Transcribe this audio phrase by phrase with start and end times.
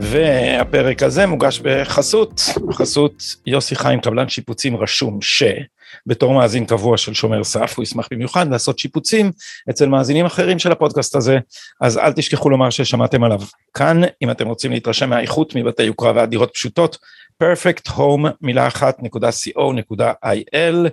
[0.00, 7.44] והפרק הזה מוגש בחסות, בחסות יוסי חיים, קבלן שיפוצים רשום, שבתור מאזין קבוע של שומר
[7.44, 9.30] סף, הוא ישמח במיוחד לעשות שיפוצים
[9.70, 11.38] אצל מאזינים אחרים של הפודקאסט הזה,
[11.80, 13.40] אז אל תשכחו לומר ששמעתם עליו
[13.74, 16.98] כאן, אם אתם רוצים להתרשם מהאיכות מבתי יוקרה ועד דירות פשוטות,
[17.42, 20.88] perfect home מילה אחת נקודה co נקודה il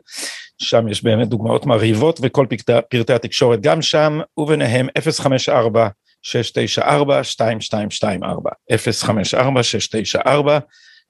[0.61, 4.87] שם יש באמת דוגמאות מרהיבות וכל פרטי, פרטי התקשורת גם שם וביניהם
[5.19, 5.87] 054
[6.21, 10.59] 694 2224 054 694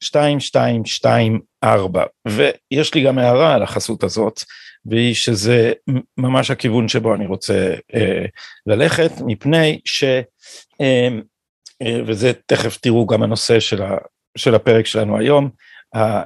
[0.04, 4.40] 2224 ויש לי גם הערה על החסות הזאת
[4.86, 5.74] והיא שזה
[6.18, 8.26] ממש הכיוון שבו אני רוצה אה,
[8.66, 10.04] ללכת מפני ש...
[10.82, 11.08] אה,
[11.82, 13.98] אה, וזה תכף תראו גם הנושא של ה...
[14.38, 15.50] של הפרק שלנו היום,
[15.96, 16.22] אה,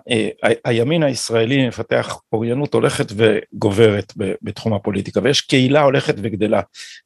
[0.66, 6.62] הימין הישראלי מפתח אוריינות הולכת וגוברת בתחום הפוליטיקה ויש קהילה הולכת וגדלה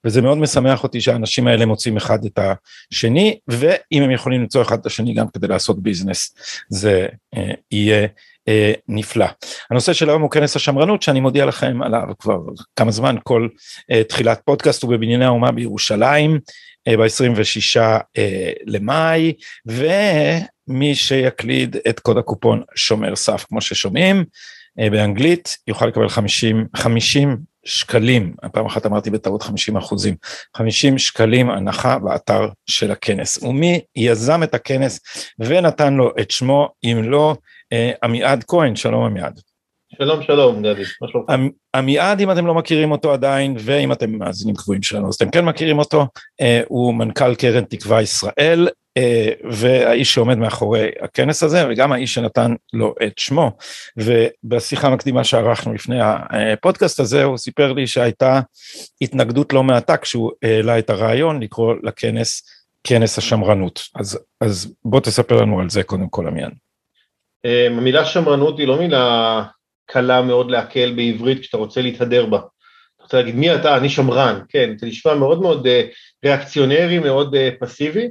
[0.06, 2.40] וזה מאוד משמח אותי שהאנשים האלה מוצאים אחד את
[2.92, 6.36] השני ואם הם יכולים למצוא אחד את השני גם כדי לעשות ביזנס
[6.70, 8.08] זה אה, יהיה
[8.48, 9.26] אה, נפלא.
[9.72, 12.40] הנושא של היום הוא כנס השמרנות שאני מודיע לכם עליו כבר
[12.76, 13.48] כמה זמן כל
[13.92, 16.40] אה, תחילת פודקאסט הוא בבנייני האומה בירושלים
[16.88, 17.80] אה, ב-26
[18.18, 19.34] אה, למאי
[19.66, 24.26] ומי שיקליד את קוד הקופון שומר סף כמו ששומעים
[24.80, 30.16] אה, באנגלית יוכל לקבל 50, 50 שקלים, פעם אחת אמרתי בטעות 50 אחוזים,
[30.58, 33.44] 50 שקלים הנחה באתר של הכנס.
[33.44, 35.00] ומי יזם את הכנס
[35.40, 37.36] ונתן לו את שמו אם לא
[38.04, 39.40] עמיעד כהן, שלום עמיעד.
[39.98, 41.32] שלום שלום גדי, מה שלומך?
[41.76, 45.46] עמיעד אם אתם לא מכירים אותו עדיין ואם אתם מאזינים קבועים שלנו אז אתם כן
[45.46, 46.08] מכירים אותו,
[46.42, 48.68] אה, הוא מנכ"ל קרן תקווה ישראל
[48.98, 53.52] אה, והאיש שעומד מאחורי הכנס הזה וגם האיש שנתן לו את שמו
[53.98, 58.42] ובשיחה המקדימה שערכנו לפני הפודקאסט הזה הוא סיפר לי שהייתה
[59.02, 62.44] התנגדות לא מעטה כשהוא העלה את הרעיון לקרוא לכנס
[62.84, 66.54] כנס השמרנות אז, אז בוא תספר לנו על זה קודם כל עמיעד.
[67.46, 69.44] אה, המילה שמרנות היא לא מילה
[69.86, 72.38] קלה מאוד לעכל בעברית כשאתה רוצה להתהדר בה.
[72.96, 75.82] אתה רוצה להגיד מי אתה, אני שמרן, כן, זה נשמע מאוד מאוד אה,
[76.26, 78.08] ריאקציונרי, מאוד אה, פסיבי,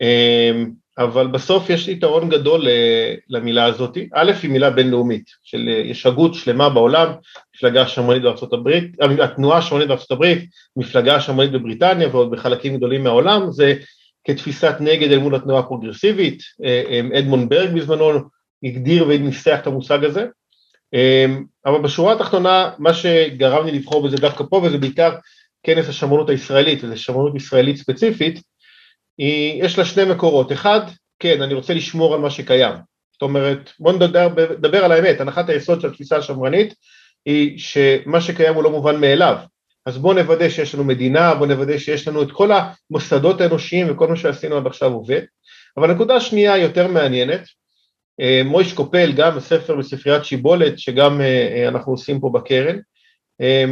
[0.00, 6.06] אמ, אבל בסוף יש יתרון גדול אה, למילה הזאת, א' היא מילה בינלאומית, של יש
[6.06, 7.12] הגות שלמה בעולם,
[7.54, 8.84] מפלגה שמרנית בארצות הברית,
[9.22, 10.44] התנועה השמרנית בארצות הברית,
[10.76, 13.74] מפלגה שמרנית בבריטניה ועוד בחלקים גדולים מהעולם, זה
[14.24, 16.42] כתפיסת נגד אל מול התנועה הפרוגרסיבית,
[17.18, 20.26] אדמונד ברג בזמנו הגדיר וניסח את המושג הזה,
[20.94, 25.14] אמ, אבל בשורה התחתונה מה שגרם לי לבחור בזה דווקא פה וזה בעיקר
[25.62, 28.40] כנס השמרנות הישראלית וזה שמרנות ישראלית ספציפית,
[29.18, 30.80] היא, יש לה שני מקורות, אחד
[31.18, 32.74] כן אני רוצה לשמור על מה שקיים,
[33.12, 34.28] זאת אומרת בוא נדבר,
[34.58, 36.74] נדבר על האמת, הנחת היסוד של התפיסה השמרנית
[37.26, 39.36] היא שמה שקיים הוא לא מובן מאליו,
[39.86, 44.08] אז בואו נוודא שיש לנו מדינה, בואו נוודא שיש לנו את כל המוסדות האנושיים וכל
[44.08, 45.20] מה שעשינו עד עכשיו עובד,
[45.76, 47.40] אבל נקודה שנייה יותר מעניינת
[48.44, 52.76] מויש קופל, גם ספר בספריית שיבולת, שגם אה, אה, אנחנו עושים פה בקרן,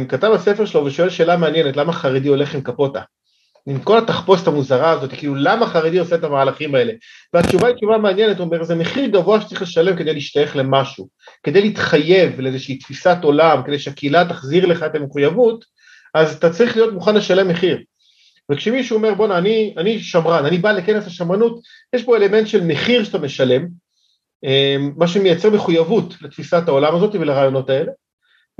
[0.09, 3.01] כתב בספר שלו ושואל שאלה מעניינת, למה חרדי הולך עם קפוטה?
[3.67, 6.93] עם כל התחפושת המוזרה הזאת, כאילו למה חרדי עושה את המהלכים האלה?
[7.33, 11.07] והתשובה היא תשובה מעניינת, הוא אומר, זה מחיר גבוה שצריך לשלם כדי להשתייך למשהו,
[11.43, 15.65] כדי להתחייב לאיזושהי תפיסת עולם, כדי שהקהילה תחזיר לך את המחויבות,
[16.13, 17.83] אז אתה צריך להיות מוכן לשלם מחיר.
[18.51, 21.59] וכשמישהו אומר בואנה אני, אני שמרן, אני בא לכנס השמרנות,
[21.95, 23.67] יש פה אלמנט של מחיר שאתה משלם,
[24.95, 27.91] מה שמייצר מחויבות לתפיסת העולם הזאת ולרעיונות האלה,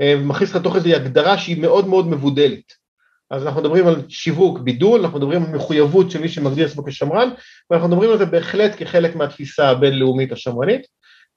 [0.00, 2.86] אמ, מכניס לך תוך איזו הגדרה שהיא מאוד מאוד מבודלת.
[3.30, 7.28] אז אנחנו מדברים על שיווק, בידול, אנחנו מדברים על מחויבות של מי שמגדיר עצמו כשמרן,
[7.70, 10.86] ואנחנו מדברים על זה בהחלט כחלק מהתפיסה הבינלאומית השמרנית,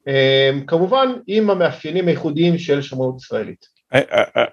[0.08, 3.80] אמ, כמובן עם המאפיינים הייחודיים של שמרנות ישראלית.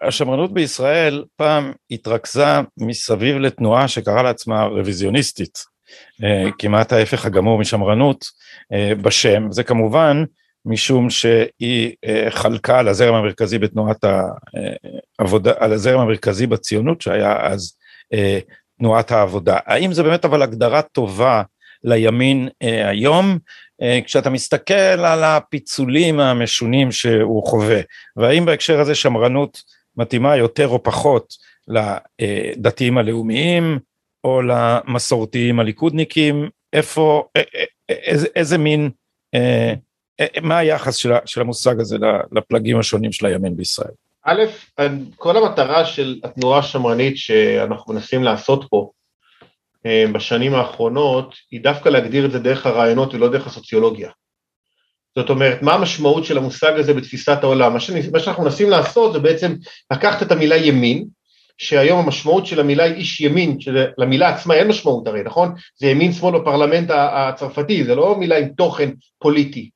[0.02, 2.44] השמרנות בישראל פעם התרכזה
[2.78, 5.75] מסביב לתנועה שקראה לעצמה רוויזיוניסטית.
[6.24, 8.24] אה, כמעט ההפך הגמור משמרנות
[8.72, 10.24] אה, בשם, זה כמובן
[10.64, 14.04] משום שהיא אה, חלקה על הזרם המרכזי בתנועת
[15.18, 17.76] העבודה, על הזרם המרכזי בציונות שהיה אז
[18.78, 19.58] תנועת העבודה.
[19.66, 21.42] האם זה באמת אבל הגדרה טובה
[21.84, 22.48] לימין
[22.84, 23.38] היום,
[24.04, 27.80] כשאתה מסתכל על הפיצולים המשונים שהוא חווה,
[28.16, 29.62] והאם בהקשר הזה שמרנות
[29.96, 31.34] מתאימה יותר או פחות
[31.68, 33.78] לדתיים הלאומיים,
[34.26, 37.28] או למסורתיים הליכודניקים, איפה,
[37.88, 38.90] איזה, איזה מין,
[39.34, 39.74] אה,
[40.42, 41.96] מה היחס של, של המושג הזה
[42.32, 43.90] לפלגים השונים של הימין בישראל?
[44.24, 44.44] א',
[45.16, 48.90] כל המטרה של התנועה השמרנית שאנחנו מנסים לעשות פה
[49.86, 54.10] אה, בשנים האחרונות, היא דווקא להגדיר את זה דרך הרעיונות ולא דרך הסוציולוגיה.
[55.18, 57.72] זאת אומרת, מה המשמעות של המושג הזה בתפיסת העולם?
[57.72, 59.54] מה, שאני, מה שאנחנו מנסים לעשות זה בעצם
[59.92, 61.04] לקחת את המילה ימין,
[61.58, 65.52] שהיום המשמעות של המילה היא איש ימין, שלמילה עצמה אין משמעות הרי, נכון?
[65.76, 69.70] זה ימין שמאל בפרלמנט הצרפתי, זה לא מילה עם תוכן פוליטי.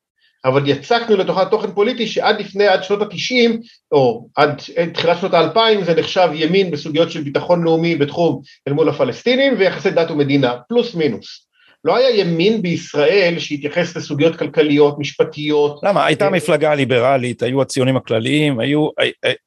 [0.44, 3.60] אבל יצקנו לתוכה תוכן פוליטי שעד לפני, עד שנות התשעים,
[3.92, 4.60] או עד
[4.94, 9.90] תחילת שנות האלפיים, זה נחשב ימין בסוגיות של ביטחון לאומי בתחום אל מול הפלסטינים ויחסי
[9.90, 11.49] דת ומדינה, פלוס מינוס.
[11.84, 15.80] לא היה ימין בישראל שהתייחס לסוגיות כלכליות, משפטיות.
[15.82, 16.06] למה?
[16.06, 18.88] הייתה אה, מפלגה ליברלית, היו הציונים הכלליים, היו,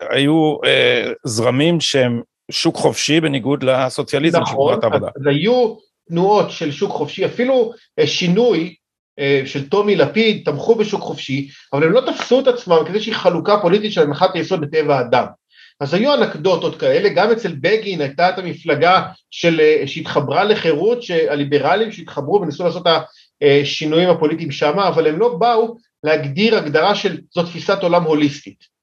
[0.10, 2.22] היו אה, זרמים שהם
[2.52, 5.08] שוק חופשי בניגוד לסוציאליזם נכון, של תנועת העבודה.
[5.16, 5.76] אז היו
[6.08, 8.76] תנועות של שוק חופשי, אפילו אה, שינוי
[9.20, 13.16] אה, של טומי לפיד תמכו בשוק חופשי, אבל הם לא תפסו את עצמם כדי שהיא
[13.16, 15.26] חלוקה פוליטית של הנחת היסוד בטבע האדם.
[15.80, 21.00] אז היו אנקדוטות כאלה, גם אצל בגין הייתה את המפלגה של, אה, שהתחברה לחירות,
[21.30, 22.92] הליברלים שהתחברו וניסו לעשות את
[23.42, 28.74] השינויים הפוליטיים שם, אבל הם לא באו להגדיר הגדרה של זו תפיסת עולם הוליסטית.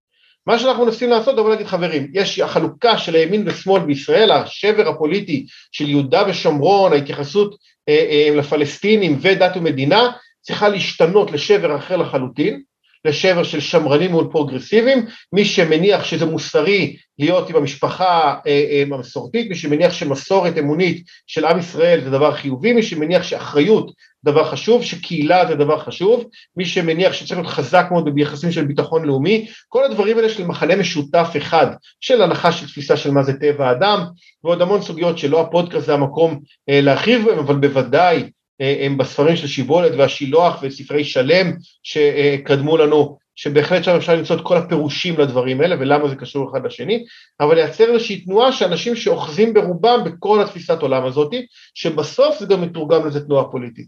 [0.47, 5.47] מה שאנחנו מנסים לעשות, אבל להגיד חברים, יש החלוקה של הימין ושמאל בישראל, השבר הפוליטי
[5.73, 7.57] של יהודה ושומרון, ההתייחסות
[7.89, 10.11] אה, אה, לפלסטינים ודת ומדינה,
[10.41, 12.63] צריכה להשתנות לשבר אחר לחלוטין,
[13.05, 19.49] לשבר של שמרנים מול פרוגרסיביים, מי שמניח שזה מוסרי להיות עם המשפחה אה, אה, המסורתית,
[19.49, 23.91] מי שמניח שמסורת אמונית של עם ישראל זה דבר חיובי, מי שמניח שאחריות
[24.25, 26.25] דבר חשוב, שקהילה זה דבר חשוב,
[26.57, 30.77] מי שמניח שצריך להיות חזק מאוד ביחסים של ביטחון לאומי, כל הדברים האלה של מחנה
[30.77, 31.67] משותף אחד,
[32.01, 34.05] של הנחה של תפיסה של מה זה טבע האדם,
[34.45, 39.47] ועוד המון סוגיות שלא הפודקאסט זה המקום אה, להרחיב בהם, אבל בוודאי הם בספרים של
[39.47, 41.53] שיבולת והשילוח וספרי שלם
[41.83, 46.67] שקדמו לנו, שבהחלט שם אפשר למצוא את כל הפירושים לדברים האלה ולמה זה קשור אחד
[46.67, 47.05] לשני,
[47.41, 53.07] אבל לייצר איזושהי תנועה שאנשים שאוחזים ברובם בכל התפיסת עולם הזאתי, שבסוף זה גם מתורגם
[53.07, 53.87] לזה תנועה פוליטית.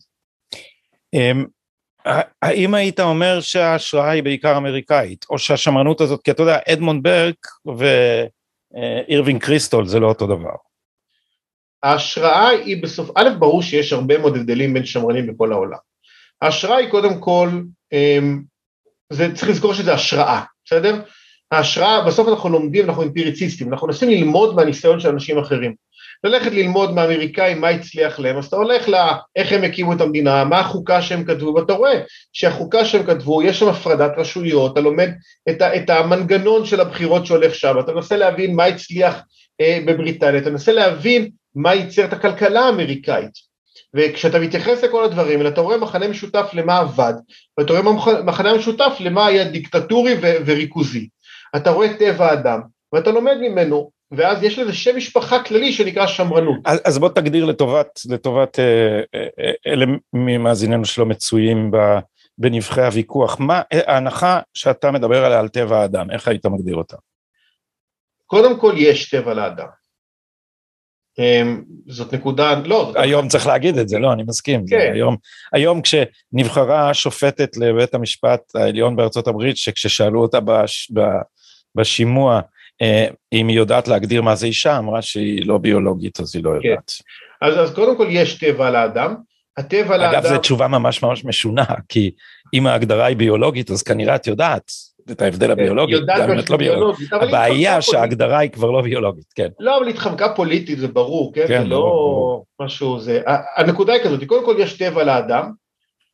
[1.14, 1.44] אמ,
[2.42, 7.46] האם היית אומר שההשראה היא בעיקר אמריקאית, או שהשמרנות הזאת, כי אתה יודע, אדמונד ברק
[8.76, 10.71] ואירווין קריסטול זה לא אותו דבר.
[11.82, 15.78] ההשראה היא בסוף, א', ברור שיש הרבה מאוד הבדלים בין שמרנים בכל העולם.
[16.42, 17.48] ההשראה היא קודם כל,
[17.92, 18.42] אמ,
[19.10, 21.00] זה, צריך לזכור שזה השראה, בסדר?
[21.52, 25.74] ההשראה, בסוף אנחנו לומדים, אנחנו אמפיריציסטים, אנחנו מנסים ללמוד מהניסיון של אנשים אחרים.
[26.24, 30.60] ללכת ללמוד מהאמריקאים מה הצליח להם, אז אתה הולך לאיך הם הקימו את המדינה, מה
[30.60, 32.00] החוקה שהם כתבו, ואתה רואה
[32.32, 35.10] שהחוקה שהם כתבו, יש שם הפרדת רשויות, אתה לומד
[35.48, 39.20] את, ה, את המנגנון של הבחירות שהולך שם, אתה מנסה להבין מה הצליח
[39.60, 43.52] אה, בבריטניה, אתה מנסה להבין מה ייצר את הכלכלה האמריקאית.
[43.94, 47.14] וכשאתה מתייחס לכל הדברים האלה, אתה רואה מחנה משותף למה עבד,
[47.58, 47.94] ואתה רואה
[48.24, 51.08] מחנה משותף למה היה דיקטטורי ו- וריכוזי.
[51.56, 52.60] אתה רואה טבע האדם,
[52.92, 56.56] ואתה לומד ממנו, ואז יש לזה שם משפחה כללי שנקרא שמרנות.
[56.64, 61.76] אז, אז בוא תגדיר לטובת, לטובת אה, אה, אה אלה ממאזיננו שלא מצויים ב,
[62.38, 66.96] בנבחי הוויכוח, מה ההנחה שאתה מדבר עליה על טבע האדם, איך היית מגדיר אותה?
[68.26, 69.81] קודם כל יש טבע לאדם.
[71.18, 72.92] אמ, זאת נקודה, לא.
[72.94, 74.64] היום צריך להגיד את זה, לא, אני מסכים.
[74.66, 74.90] כן.
[74.94, 75.16] היום,
[75.52, 80.92] היום כשנבחרה שופטת לבית המשפט העליון בארצות הברית, שכששאלו אותה בש,
[81.74, 82.40] בשימוע
[82.82, 86.50] אה, אם היא יודעת להגדיר מה זה אישה, אמרה שהיא לא ביולוגית, אז היא לא
[86.62, 86.68] כן.
[86.68, 86.92] יודעת.
[87.42, 89.14] אז, אז קודם כל יש טבע לאדם.
[89.56, 90.14] הטבע לאדם...
[90.14, 92.10] אגב, זו תשובה ממש ממש משונה, כי
[92.54, 94.70] אם ההגדרה היא ביולוגית, אז כנראה את יודעת.
[95.10, 97.12] את ההבדל כן, הביולוגי, גם אם את לא ביולוגית.
[97.12, 99.48] הבעיה שההגדרה היא כבר לא ביולוגית, כן.
[99.60, 101.44] לא, אבל התחמקה פוליטית, זה ברור, כן?
[101.48, 103.22] כן, זה לא משהו, זה...
[103.56, 105.52] הנקודה היא כזאת, קודם כל יש טבע לאדם,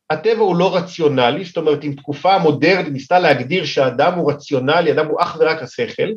[0.09, 5.07] הטבע הוא לא רציונלי, זאת אומרת, אם תקופה מודרנית ניסתה להגדיר שהאדם הוא רציונלי, אדם
[5.07, 6.09] הוא אך ורק השכל,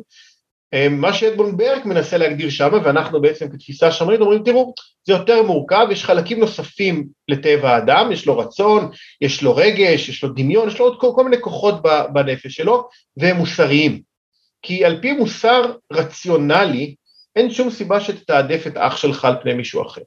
[0.89, 4.73] מה שאדמון ברק מנסה להגדיר שם, ואנחנו בעצם כתפיסה שמרנית אומרים, תראו,
[5.07, 8.89] זה יותר מורכב, יש חלקים נוספים לטבע האדם, יש לו רצון,
[9.21, 11.75] יש לו רגש, יש לו דמיון, יש לו עוד כל, כל מיני כוחות
[12.13, 12.87] בנפש שלו,
[13.17, 14.01] והם מוסריים.
[14.61, 16.95] כי על פי מוסר רציונלי,
[17.35, 20.01] אין שום סיבה שתתעדף את אח שלך על פני מישהו אחר.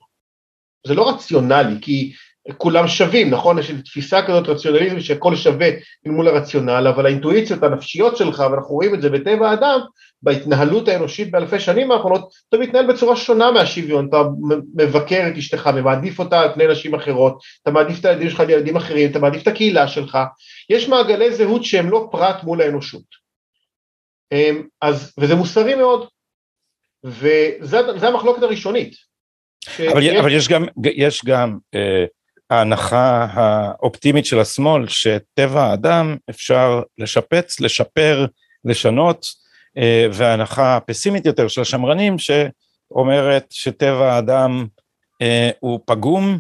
[0.86, 2.12] זה לא רציונלי, כי
[2.56, 3.58] כולם שווים, נכון?
[3.58, 5.68] יש תפיסה כזאת רציונליזם שהכל שווה
[6.06, 9.80] מול הרציונל, אבל האינטואיציות הנפשיות שלך, ואנחנו רואים את זה בטבע האדם,
[10.22, 14.22] בהתנהלות האנושית באלפי שנים האחרונות, אתה מתנהל בצורה שונה מהשוויון, אתה
[14.74, 18.76] מבקר את אשתך, ומעדיף אותה על פני נשים אחרות, אתה מעדיף את הילדים שלך לילדים
[18.76, 20.18] אחרים, אתה מעדיף את הקהילה שלך,
[20.70, 23.26] יש מעגלי זהות שהם לא פרט מול האנושות.
[24.32, 26.08] אמ, אז, וזה מוסרי מאוד,
[27.04, 28.94] וזה המחלוקת הראשונית.
[29.92, 30.16] אבל, שיש...
[30.20, 32.04] אבל יש גם, יש גם אה,
[32.50, 38.26] ההנחה האופטימית של השמאל, שטבע האדם אפשר לשפץ, לשפר,
[38.64, 39.26] לשנות,
[40.12, 44.66] וההנחה הפסימית יותר של השמרנים שאומרת שטבע האדם
[45.22, 46.38] אה, הוא פגום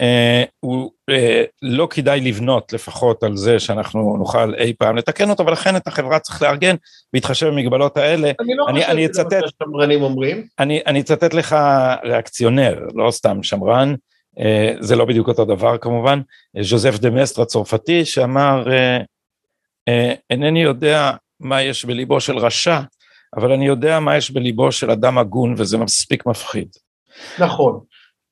[0.00, 5.46] אה, הוא אה, לא כדאי לבנות לפחות על זה שאנחנו נוכל אי פעם לתקן אותו,
[5.46, 6.76] ולכן את החברה צריך לארגן
[7.12, 8.30] בהתחשב במגבלות האלה.
[8.40, 10.46] אני לא אני- חושב אני שזה מה שהשמרנים אומרים.
[10.58, 11.56] אני, אני אצטט לך
[12.04, 13.94] ריאקציונר, לא סתם שמרן,
[14.40, 16.20] אה, זה לא בדיוק אותו דבר כמובן,
[16.56, 18.98] אה, ז'וזף דה מסטר הצרפתי שאמר, אה,
[19.88, 22.80] אה, אינני יודע מה יש בליבו של רשע,
[23.36, 26.68] אבל אני יודע מה יש בליבו של אדם הגון וזה מספיק מפחיד.
[27.38, 27.80] נכון.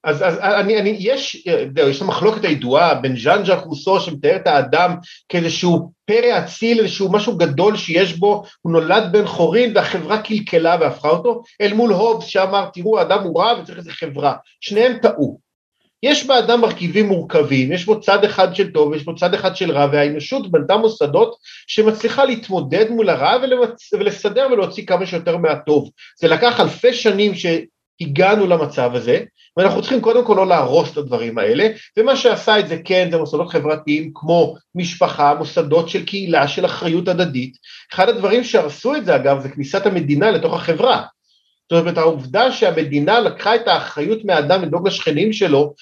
[0.04, 1.46] אז, אז אני, אני, יש,
[1.76, 4.94] זהו, יש המחלוקת הידועה בין ז'אן ז'אק רוסו שמתאר את האדם
[5.28, 11.08] כאיזשהו פרא אציל, איזשהו משהו גדול שיש בו, הוא נולד בן חורין והחברה קלקלה והפכה
[11.08, 15.43] אותו, אל מול הובס שאמר תראו האדם הוא רע וצריך איזה חברה, שניהם טעו.
[16.04, 19.70] יש באדם מרכיבים מורכבים, יש בו צד אחד של טוב, יש בו צד אחד של
[19.70, 23.92] רע, והאנושות בנתה מוסדות שמצליחה להתמודד מול הרע ולמצ...
[23.92, 25.90] ולסדר ולהוציא כמה שיותר מהטוב.
[26.20, 29.20] זה לקח אלפי שנים שהגענו למצב הזה,
[29.56, 31.68] ואנחנו צריכים קודם כל לא להרוס את הדברים האלה,
[31.98, 37.08] ומה שעשה את זה כן זה מוסדות חברתיים כמו משפחה, מוסדות של קהילה, של אחריות
[37.08, 37.56] הדדית.
[37.94, 41.02] אחד הדברים שהרסו את זה אגב זה כניסת המדינה לתוך החברה.
[41.72, 45.74] זאת אומרת העובדה שהמדינה לקחה את האחריות מהאדם לדאוג לשכנים שלו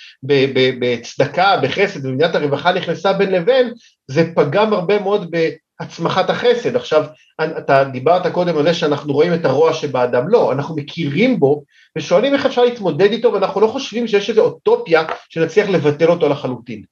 [0.80, 3.72] בצדקה, בחסד, במדינת הרווחה נכנסה בין לבין,
[4.06, 6.76] זה פגם הרבה מאוד בהצמחת החסד.
[6.76, 7.04] עכשיו,
[7.40, 11.64] אתה דיברת קודם על זה שאנחנו רואים את הרוע שבאדם, לא, אנחנו מכירים בו
[11.98, 16.82] ושואלים איך אפשר להתמודד איתו ואנחנו לא חושבים שיש איזו אוטופיה שנצליח לבטל אותו לחלוטין.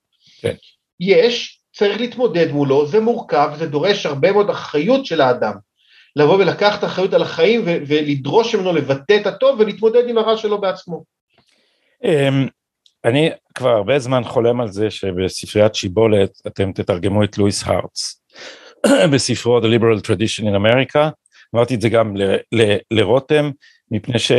[0.41, 0.55] כן.
[1.01, 5.70] יש, צריך להתמודד מולו, זה מורכב, זה דורש הרבה מאוד אחריות של האדם.
[6.17, 11.05] לבוא ולקחת אחריות על החיים ולדרוש ממנו לבטא את הטוב ולהתמודד עם הרע שלו בעצמו.
[12.05, 12.47] אמ,
[13.05, 18.23] אני כבר הרבה זמן חולם על זה שבספריית שיבולת אתם תתרגמו את לואיס הרטס
[19.13, 20.99] בספרו The Liberal Tradition in America,
[21.55, 22.15] אמרתי את זה גם
[22.91, 23.51] לרותם,
[23.91, 24.33] מפני, ש,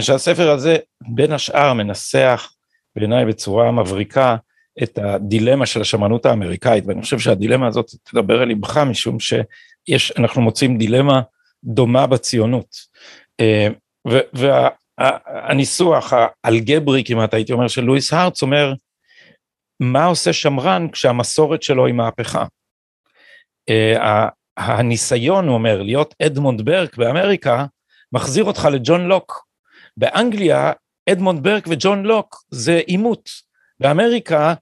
[0.00, 0.76] שהספר הזה
[1.14, 2.52] בין השאר מנסח
[2.96, 4.36] בעיניי בצורה מבריקה
[4.82, 9.20] את הדילמה של השמרנות האמריקאית, ואני חושב שהדילמה הזאת תדבר אל ליבך משום
[9.86, 11.20] שיש, אנחנו מוצאים דילמה
[11.64, 12.66] דומה בציונות.
[13.40, 13.68] אה,
[14.98, 16.12] והניסוח
[16.44, 18.72] האלגברי כמעט הייתי אומר של לואיס הרץ אומר
[19.80, 22.44] מה עושה שמרן כשהמסורת שלו היא מהפכה.
[23.68, 27.66] אה, הניסיון הוא אומר להיות אדמונד ברק באמריקה
[28.12, 29.44] מחזיר אותך לג'ון לוק.
[29.96, 30.72] באנגליה
[31.10, 33.28] אדמונד ברק וג'ון לוק זה עימות.
[33.80, 34.54] באמריקה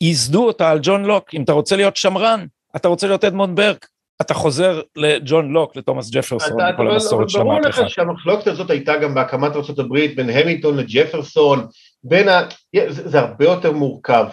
[0.00, 2.46] ייסדו אותה על ג'ון לוק אם אתה רוצה להיות שמרן
[2.76, 3.86] אתה רוצה להיות אדמונד ברק
[4.20, 7.82] אתה חוזר לג'ון לוק, לתומאס ג'פרסון, אבל- המסורת של ברור המהפכה.
[7.82, 11.66] לך שהמחלוקת הזאת הייתה גם בהקמת ארה"ב בין המילטון לג'פרסון,
[12.04, 12.42] בין ה...
[12.88, 14.26] זה, זה הרבה יותר מורכב.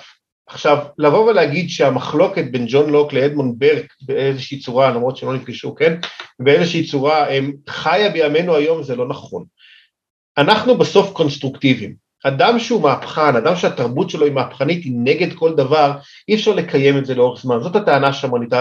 [0.48, 5.76] עכשיו, לבוא ולהגיד שהמחלוקת בין ג'ון לוק לאדמונד ברק באיזושהי צורה, למרות שהם לא נפגשו,
[5.76, 5.98] כן?
[6.40, 7.28] באיזושהי צורה
[7.70, 9.44] חיה בימינו היום, זה לא נכון.
[10.38, 12.05] אנחנו בסוף קונסטרוקטיביים.
[12.28, 15.92] אדם שהוא מהפכן, אדם שהתרבות שלו היא מהפכנית, היא נגד כל דבר,
[16.28, 17.60] אי אפשר לקיים את זה לאורך זמן.
[17.60, 18.54] זאת הטענה השמרנית.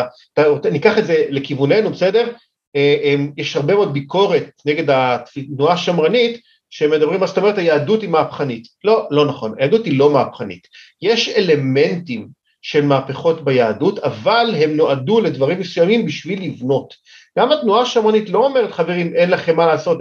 [0.73, 2.29] ניקח את זה לכיווננו, בסדר?
[2.77, 6.41] אה, אה, יש הרבה מאוד ביקורת נגד התנועה השמרנית,
[6.71, 8.69] שמדברים מה זאת אומרת היהדות היא מהפכנית.
[8.85, 10.67] לא, לא נכון, היהדות היא לא מהפכנית.
[11.03, 12.29] יש אלמנטים
[12.63, 16.95] של מהפכות ביהדות, אבל הם נועדו לדברים מסוימים בשביל לבנות.
[17.39, 19.99] גם התנועה השמרנית לא אומרת, חברים, אין לכם מה לעשות,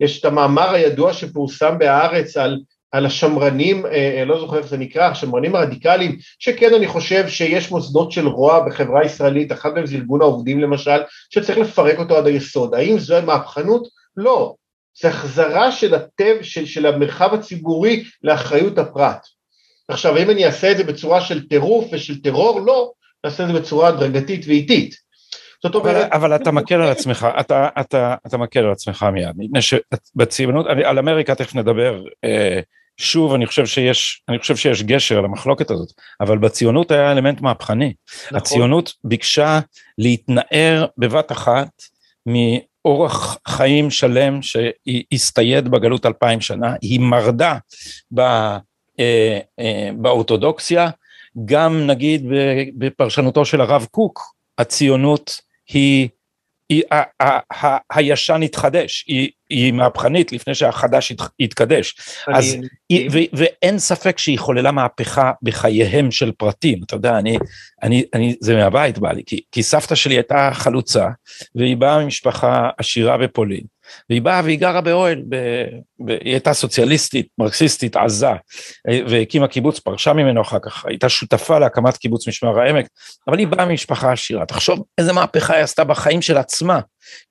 [0.00, 2.58] יש את המאמר הידוע שפורסם בהארץ על,
[2.92, 8.12] על השמרנים, אה, לא זוכר איך זה נקרא, השמרנים הרדיקליים, שכן אני חושב שיש מוסדות
[8.12, 12.74] של רוע בחברה הישראלית, אחד מהם זה ארגון העובדים למשל, שצריך לפרק אותו עד היסוד.
[12.74, 13.88] האם זו מהפכנות?
[14.16, 14.54] לא.
[15.00, 19.26] זה החזרה של הטב, של, של המרחב הציבורי לאחריות הפרט.
[19.88, 22.60] עכשיו, האם אני אעשה את זה בצורה של טירוף ושל טרור?
[22.60, 22.92] לא,
[23.24, 24.94] נעשה את זה בצורה הדרגתית ואיטית.
[25.62, 26.12] זאת אבל, אומרת...
[26.12, 30.98] אבל אתה מקל על עצמך, אתה, אתה, אתה מקל על עצמך מיד, מפני שבציונות, על
[30.98, 32.60] אמריקה תכף נדבר, אה,
[33.02, 37.94] שוב אני חושב שיש, אני חושב שיש גשר למחלוקת הזאת, אבל בציונות היה אלמנט מהפכני,
[38.26, 38.38] נכון.
[38.38, 39.60] הציונות ביקשה
[39.98, 41.68] להתנער בבת אחת
[42.26, 47.58] מאורח חיים שלם שהסתייד בגלות אלפיים שנה, היא מרדה
[48.14, 50.90] ב, אה, אה, באורתודוקסיה,
[51.44, 52.26] גם נגיד
[52.78, 56.08] בפרשנותו של הרב קוק, הציונות היא,
[56.72, 61.12] היא ה, ה, ה, הישן התחדש, היא, היא מהפכנית לפני שהחדש
[62.28, 62.56] אני- אז
[62.88, 67.38] היא, ו, ואין ספק שהיא חוללה מהפכה בחייהם של פרטים, אתה יודע, אני,
[67.82, 71.08] אני, אני זה מהבית בא לי, כי, כי סבתא שלי הייתה חלוצה,
[71.54, 73.62] והיא באה ממשפחה עשירה בפולין,
[74.10, 75.36] והיא באה והיא גרה באוהל, ב,
[76.04, 78.32] ב, היא הייתה סוציאליסטית, מרקסיסטית, עזה,
[79.08, 82.86] והקימה קיבוץ, פרשה ממנו אחר כך, הייתה שותפה להקמת קיבוץ משמר העמק,
[83.28, 86.80] אבל היא באה ממשפחה עשירה, תחשוב איזה מהפכה היא עשתה בחיים של עצמה,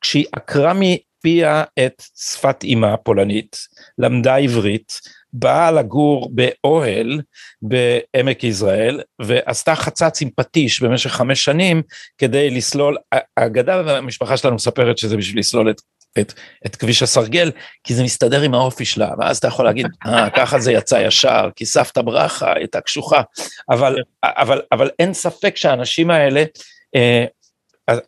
[0.01, 3.58] כשהיא עקרה מפיה את שפת אימה הפולנית,
[3.98, 4.93] למדה עברית,
[5.34, 7.22] באה לגור באוהל
[7.62, 11.81] בעמק יזרעאל, ועשתה חצץ עם פטיש במשך חמש שנים
[12.17, 12.98] כדי לסלול,
[13.38, 15.81] האגדה במשפחה שלנו מספרת שזה בשביל לסלול את
[16.20, 16.34] את,
[16.65, 17.51] את כביש הסרגל,
[17.84, 21.50] כי זה מסתדר עם האופי שלה, ואז אתה יכול להגיד, אה, ככה זה יצא ישר,
[21.56, 23.22] כי סבתא ברכה הייתה קשוחה,
[23.70, 26.44] אבל, אבל, אבל אין ספק שהאנשים האלה
[26.96, 27.25] אה,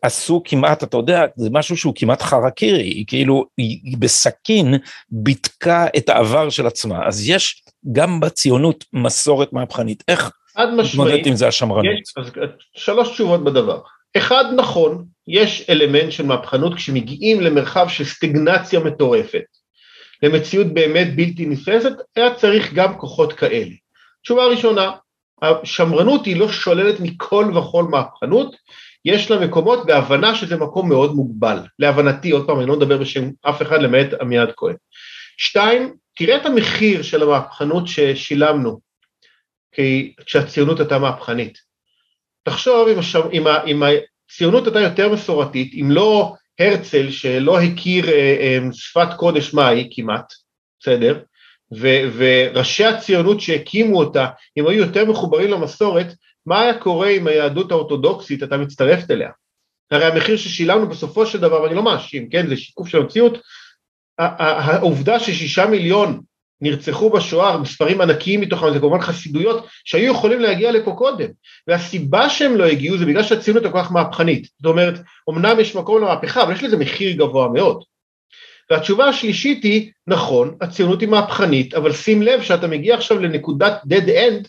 [0.01, 4.73] עשו כמעט, אתה יודע, זה משהו שהוא כמעט חרקירי, היא כאילו, היא בסכין
[5.09, 10.31] בידקה את העבר של עצמה, אז יש גם בציונות מסורת מהפכנית, איך
[10.77, 11.85] מתמודדת עם זה השמרנות?
[12.01, 12.31] יש, אז
[12.75, 13.79] שלוש תשובות בדבר.
[14.17, 19.43] אחד נכון, יש אלמנט של מהפכנות כשמגיעים למרחב של סטגנציה מטורפת,
[20.23, 23.71] למציאות באמת בלתי נפרסת, היה צריך גם כוחות כאלה.
[24.23, 24.91] תשובה ראשונה,
[25.41, 28.55] השמרנות היא לא שוללת מכל וכל מהפכנות,
[29.05, 33.29] יש לה מקומות בהבנה שזה מקום מאוד מוגבל, להבנתי, עוד פעם, אני לא מדבר בשם
[33.41, 34.75] אף אחד למעט עמיעד כהן.
[35.37, 38.79] שתיים, תראה את המחיר של המהפכנות ששילמנו
[40.25, 41.72] כשהציונות הייתה מהפכנית.
[42.43, 43.83] תחשוב אם, השם, אם, אם
[44.29, 50.33] הציונות הייתה יותר מסורתית, אם לא הרצל שלא הכיר אה, אה, שפת קודש מהי כמעט,
[50.79, 51.19] בסדר?
[51.79, 56.07] ו, וראשי הציונות שהקימו אותה, אם היו יותר מחוברים למסורת,
[56.45, 59.29] מה היה קורה אם היהדות האורתודוקסית הייתה מצטרפת אליה?
[59.91, 63.37] הרי המחיר ששילמנו בסופו של דבר, ואני לא מאשים, כן, זה שיקוף של המציאות,
[64.19, 66.21] העובדה ששישה מיליון
[66.61, 71.27] נרצחו בשואה, מספרים ענקיים מתוכם, זה כמובן חסידויות שהיו יכולים להגיע לפה קודם,
[71.67, 76.01] והסיבה שהם לא הגיעו זה בגלל שהציונות כל כך מהפכנית, זאת אומרת, אמנם יש מקום
[76.01, 77.83] למהפכה, אבל יש לזה מחיר גבוה מאוד.
[78.71, 84.07] והתשובה השלישית היא, נכון, הציונות היא מהפכנית, אבל שים לב שאתה מגיע עכשיו לנקודת dead
[84.07, 84.47] end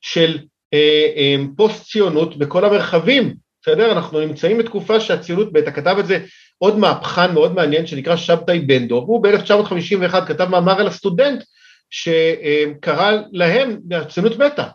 [0.00, 0.38] של
[0.74, 3.92] אה, אה, פוסט ציונות בכל המרחבים, בסדר?
[3.92, 6.18] אנחנו נמצאים בתקופה שהציונות, ואתה כתב את זה
[6.58, 11.42] עוד מהפכן מאוד מעניין שנקרא שבתאי בנדו, הוא ב-1951 כתב מאמר על הסטודנט
[11.90, 14.68] שקרא להם, הציונות מתה,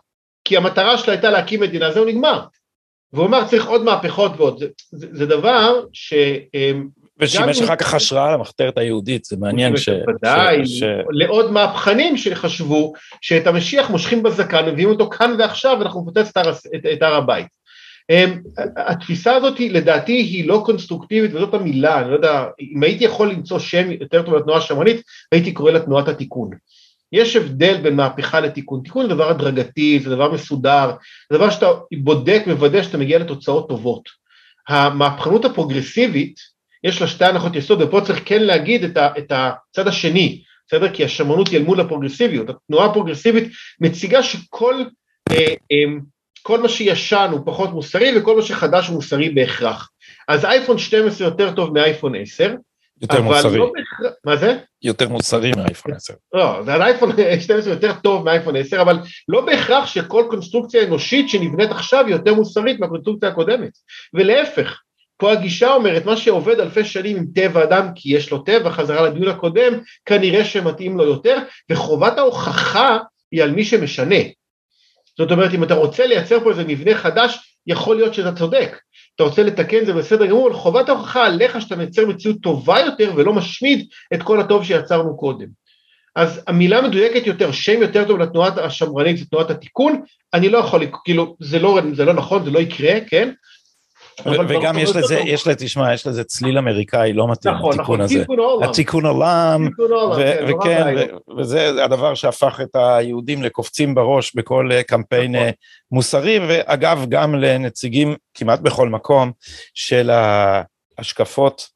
[0.44, 2.44] כי המטרה שלה הייתה להקים מדינה, זהו נגמר.
[3.12, 6.14] והוא אמר צריך עוד מהפכות ועוד, זה, זה, זה דבר ש...
[7.18, 9.88] ושימש אחר כך השראה למחתרת היהודית, זה מעניין ש...
[9.88, 10.82] בוודאי, ש...
[11.10, 16.32] לעוד מהפכנים שחשבו שאת המשיח מושכים בזקן, מביאים אותו כאן ועכשיו, ואנחנו נפוצץ
[16.92, 17.46] את הר הבית.
[18.10, 18.40] אמ,
[18.76, 23.58] התפיסה הזאת לדעתי היא לא קונסטרוקטיבית וזאת המילה, אני לא יודע, אם הייתי יכול למצוא
[23.58, 26.50] שם יותר טוב לתנועה השמרנית, הייתי קורא לה תנועת התיקון.
[27.12, 30.90] יש הבדל בין מהפכה לתיקון, תיקון זה דבר הדרגתי, זה דבר מסודר,
[31.32, 31.66] זה דבר שאתה
[32.02, 34.08] בודק, מוודא שאתה מגיע לתוצאות טובות.
[34.68, 36.40] המהפכנות הפרוגרסיבית,
[36.84, 40.94] יש לה שתי הנחות יסוד, ופה צריך כן להגיד את, ה, את הצד השני, בסדר?
[40.94, 42.50] כי השמרנות היא אל מול הפרוגרסיביות.
[42.50, 44.74] התנועה הפרוגרסיבית מציגה שכל
[45.30, 45.84] אה, אה,
[46.42, 49.90] כל מה שישן הוא פחות מוסרי וכל מה שחדש הוא מוסרי בהכרח.
[50.28, 52.54] אז אייפון 12 יותר טוב מאייפון 10,
[53.02, 53.58] יותר מוסרי.
[53.58, 54.58] לא בהכרח, מה זה?
[54.82, 56.14] יותר מוסרי מאייפון 10.
[56.34, 61.70] לא, זה אייפון 12 יותר טוב מאייפון 10, אבל לא בהכרח שכל קונסטרוקציה אנושית שנבנית
[61.70, 63.70] עכשיו היא יותר מוסרית מהקונסטרוקציה הקודמת.
[64.14, 64.80] ולהפך,
[65.16, 69.02] פה הגישה אומרת, מה שעובד אלפי שנים עם טבע אדם, כי יש לו טבע, חזרה
[69.02, 69.72] לדיון הקודם,
[70.06, 71.38] כנראה שמתאים לו יותר,
[71.70, 72.98] וחובת ההוכחה
[73.32, 74.16] היא על מי שמשנה.
[75.18, 78.78] זאת אומרת, אם אתה רוצה לייצר פה איזה מבנה חדש, יכול להיות שאתה צודק.
[79.14, 83.12] אתה רוצה לתקן זה בסדר גמור, אבל חובת ההוכחה עליך שאתה מייצר מציאות טובה יותר
[83.16, 85.46] ולא משמיד את כל הטוב שיצרנו קודם.
[86.16, 90.02] אז המילה מדויקת יותר, שם יותר טוב לתנועת השמרנית זה תנועת התיקון,
[90.34, 93.32] אני לא יכול, כאילו, זה לא, זה לא נכון, זה לא יקרה, כן?
[94.48, 98.00] וגם יש לזה, יש לזה, תשמע, יש לזה צליל אמריקאי לא מתאים, נכון, התיקון נכון,
[98.00, 98.18] הזה.
[98.18, 98.68] תיקון עולם.
[98.68, 99.68] התיקון עולם,
[100.16, 100.94] כן, וכן,
[101.38, 105.46] וזה הדבר שהפך את היהודים לקופצים בראש בכל אה, קמפיין נכון.
[105.46, 105.52] אה,
[105.92, 109.32] מוסרי, ואגב, גם לנציגים כמעט בכל מקום
[109.74, 110.10] של
[110.98, 111.71] ההשקפות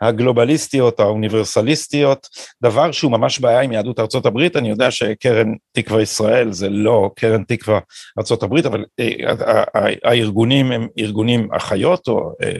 [0.00, 2.28] הגלובליסטיות, האוניברסליסטיות,
[2.62, 7.10] דבר שהוא ממש בעיה עם יהדות ארצות הברית, אני יודע שקרן תקווה ישראל זה לא
[7.16, 7.78] קרן תקווה
[8.18, 9.64] ארצות הברית, אבל אה,
[10.04, 12.32] הארגונים הם ארגונים אחיות או...
[12.42, 12.52] אה,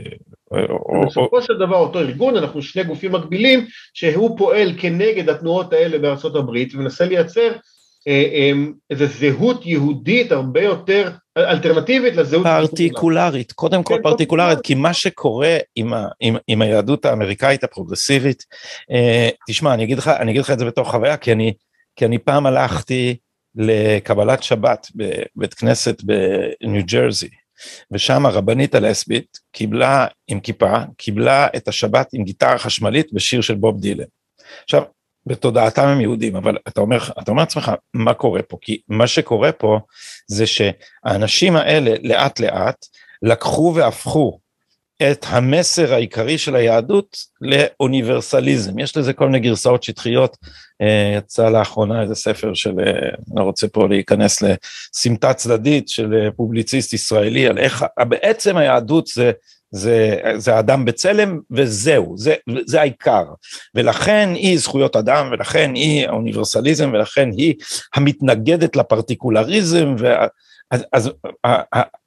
[1.06, 6.36] בסופו של דבר אותו ארגון, אנחנו שני גופים מקבילים, שהוא פועל כנגד התנועות האלה בארצות
[6.36, 7.52] הברית ומנסה לייצר
[8.90, 12.46] איזו זהות יהודית הרבה יותר אלטרנטיבית לזהות...
[12.46, 18.44] פרטיקולרית, קודם כל כן, פרטיקולרית, כי מה שקורה עם, ה, עם, עם היהדות האמריקאית הפרוגרסיבית,
[18.90, 21.52] אה, תשמע, אני אגיד, לך, אני אגיד לך את זה בתור חוויה, כי אני,
[21.96, 23.16] כי אני פעם הלכתי
[23.54, 27.28] לקבלת שבת בבית כנסת בניו ג'רזי,
[27.92, 33.80] ושם הרבנית הלסבית קיבלה עם כיפה, קיבלה את השבת עם גיטרה חשמלית בשיר של בוב
[33.80, 34.04] דילן.
[34.64, 34.82] עכשיו,
[35.28, 38.56] בתודעתם הם יהודים, אבל אתה אומר, אתה אומר לעצמך, מה קורה פה?
[38.60, 39.80] כי מה שקורה פה
[40.26, 42.86] זה שהאנשים האלה לאט לאט
[43.22, 44.38] לקחו והפכו
[45.02, 48.78] את המסר העיקרי של היהדות לאוניברסליזם.
[48.78, 50.36] יש לזה כל מיני גרסאות שטחיות,
[51.16, 57.46] יצא לאחרונה איזה ספר של, אני לא רוצה פה להיכנס לסמטה צדדית של פובליציסט ישראלי
[57.46, 59.32] על איך בעצם היהדות זה
[59.70, 62.34] זה, זה אדם בצלם וזהו, זה,
[62.66, 63.24] זה העיקר.
[63.74, 67.54] ולכן היא זכויות אדם, ולכן היא האוניברסליזם, ולכן היא
[67.94, 69.94] המתנגדת לפרטיקולריזם.
[69.98, 70.26] וה,
[70.70, 71.10] אז, אז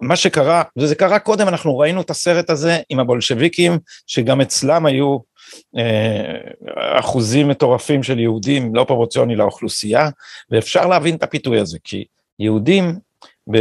[0.02, 5.17] מה שקרה, וזה קרה קודם, אנחנו ראינו את הסרט הזה עם הבולשביקים, שגם אצלם היו
[5.78, 6.38] אה,
[7.00, 10.10] אחוזים מטורפים של יהודים לא פרופורציוני לאוכלוסייה,
[10.52, 12.06] ואפשר להבין את הפיתוי הזה, כי
[12.39, 13.00] יהודים
[13.47, 13.58] ב,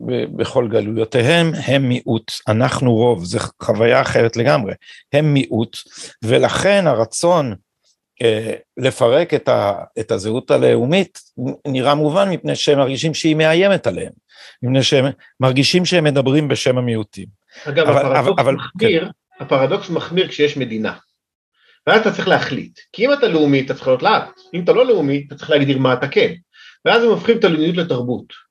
[0.00, 4.72] ב, בכל גלויותיהם הם מיעוט, אנחנו רוב, זו חוויה אחרת לגמרי,
[5.12, 5.76] הם מיעוט,
[6.24, 7.54] ולכן הרצון
[8.22, 11.20] אה, לפרק את, ה, את הזהות הלאומית
[11.66, 14.12] נראה מובן מפני שהם מרגישים שהיא מאיימת עליהם,
[14.62, 15.04] מפני שהם
[15.40, 17.26] מרגישים שהם מדברים בשם המיעוטים.
[17.64, 19.10] אגב, אבל, הפרדוקס, אבל, מחמיר, כן.
[19.44, 20.92] הפרדוקס מחמיר כשיש מדינה.
[21.86, 24.86] ואז אתה צריך להחליט, כי אם אתה לאומי אתה צריך להיות לאט, אם אתה לא
[24.86, 26.32] לאומי אתה צריך להגדיר מה אתה כן,
[26.84, 28.47] ואז הם הופכים את הלאומיות לתרבות.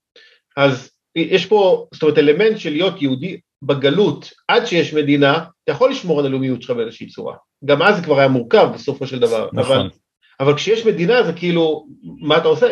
[0.58, 5.92] אז יש פה, זאת אומרת, אלמנט של להיות יהודי בגלות עד שיש מדינה, אתה יכול
[5.92, 7.36] לשמור על הלאומיות שלך באיזושהי צורה.
[7.66, 9.50] גם אז זה כבר היה מורכב בסופו של דבר.
[9.54, 9.78] נכון.
[9.78, 9.90] אבל,
[10.40, 12.68] אבל כשיש מדינה זה כאילו, מה אתה עושה?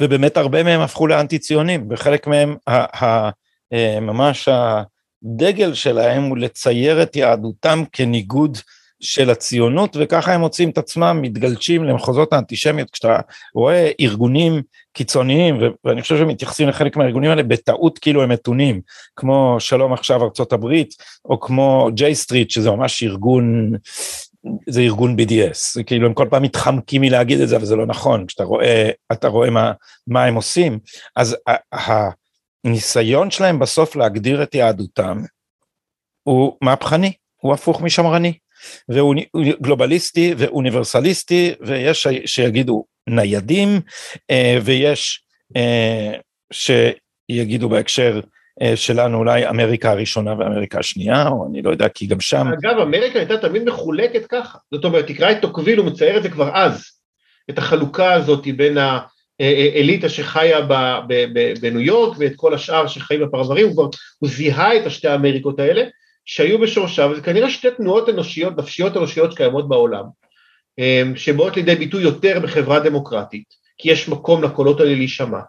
[0.00, 3.30] ובאמת הרבה מהם הפכו לאנטי ציונים, וחלק מהם ה, ה,
[3.72, 8.58] אה, ממש הדגל שלהם הוא לצייר את יהדותם כניגוד
[9.00, 13.20] של הציונות, וככה הם מוצאים את עצמם מתגלשים למחוזות האנטישמיות, כשאתה
[13.54, 18.80] רואה ארגונים קיצוניים, ואני חושב שמתייחסים לחלק מהארגונים האלה בטעות כאילו הם מתונים,
[19.16, 23.72] כמו שלום עכשיו ארצות הברית, או כמו ג'יי סטריט, שזה ממש ארגון,
[24.68, 27.86] זה ארגון BDS, זה כאילו הם כל פעם מתחמקים מלהגיד את זה, אבל זה לא
[27.86, 29.72] נכון, כשאתה רואה, אתה רואה מה,
[30.06, 30.78] מה הם עושים,
[31.16, 31.36] אז
[32.64, 35.22] הניסיון שלהם בסוף להגדיר את יהדותם,
[36.22, 38.32] הוא מהפכני, הוא הפוך משמרני.
[38.88, 39.14] והוא
[39.62, 43.80] גלובליסטי ואוניברסליסטי, ויש שיגידו ניידים,
[44.30, 45.22] אה, ויש
[45.56, 46.12] אה,
[46.52, 48.20] שיגידו בהקשר
[48.62, 52.46] אה, שלנו אולי אמריקה הראשונה ואמריקה השנייה, או אני לא יודע, כי גם שם...
[52.62, 54.58] אגב, אמריקה הייתה תמיד מחולקת ככה.
[54.74, 56.84] זאת אומרת, תקרא את טוקוויל, הוא מצייר את זה כבר אז,
[57.50, 58.78] את החלוקה הזאת בין
[59.40, 60.60] האליטה שחיה
[61.60, 65.82] בניו יורק ואת כל השאר שחיים בפרברים, הוא כבר, הוא זיהה את השתי האמריקות האלה,
[66.28, 70.04] שהיו בשורשיו, וזה כנראה שתי תנועות אנושיות, נפשיות אנושיות שקיימות בעולם,
[70.78, 73.44] אמ, שבאות לידי ביטוי יותר בחברה דמוקרטית,
[73.78, 75.40] כי יש מקום לקולות האלה להישמע.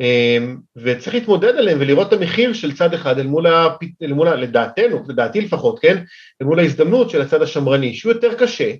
[0.00, 3.68] אמ, וצריך להתמודד עליהם ולראות את המחיר של צד אחד אל מול, ה...
[4.02, 4.34] אל מול ה...
[4.34, 5.96] לדעתנו, לדעתי לפחות, כן?
[6.42, 8.72] אל מול ההזדמנות של הצד השמרני, שהוא יותר קשה,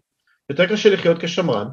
[0.51, 1.67] יותר קשה לחיות כשמרן,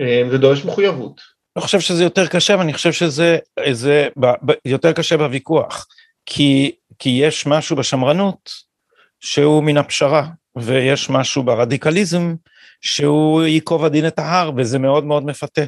[0.00, 1.20] אמ, זה דורש מחויבות.
[1.56, 3.38] אני חושב שזה יותר קשה, ואני חושב שזה
[3.70, 5.86] זה, ב, ב, יותר קשה בוויכוח,
[6.26, 8.50] כי כי יש משהו בשמרנות
[9.24, 12.34] שהוא מן הפשרה, ויש משהו ברדיקליזם
[12.80, 15.62] שהוא ייקוב הדין את ההר, וזה מאוד מאוד מפתה.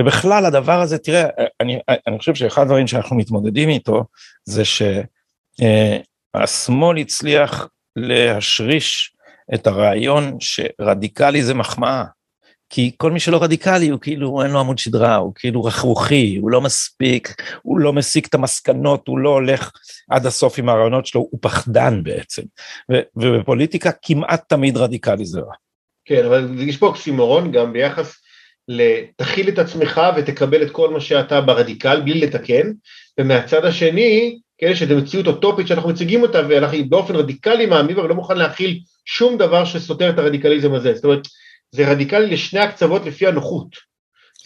[0.00, 1.24] ובכלל הדבר הזה, תראה,
[1.60, 4.04] אני, אני חושב שאחד הדברים שאנחנו מתמודדים איתו,
[4.44, 4.62] זה
[6.34, 9.14] שהשמאל הצליח להשריש
[9.54, 12.04] את הרעיון שרדיקלי זה מחמאה.
[12.74, 16.50] כי כל מי שלא רדיקלי הוא כאילו אין לו עמוד שדרה, הוא כאילו רכרוכי, הוא
[16.50, 19.70] לא מספיק, הוא לא מסיק את המסקנות, הוא לא הולך
[20.10, 22.42] עד הסוף עם הרעיונות שלו, הוא פחדן בעצם.
[23.16, 25.54] ובפוליטיקה כמעט תמיד רדיקלי זה רע.
[26.04, 28.14] כן, אבל יש פה אוקסימורון גם ביחס
[28.68, 32.72] לתכיל את עצמך ותקבל את כל מה שאתה ברדיקל בלי לתקן,
[33.20, 38.14] ומהצד השני, כן, שזו מציאות אוטופית שאנחנו מציגים אותה ואנחנו באופן רדיקלי מאמין אבל לא
[38.14, 40.94] מוכן להכיל שום דבר שסותר את הרדיקליזם הזה.
[40.94, 41.22] זאת אומרת,
[41.72, 43.76] זה רדיקלי לשני הקצוות לפי הנוחות.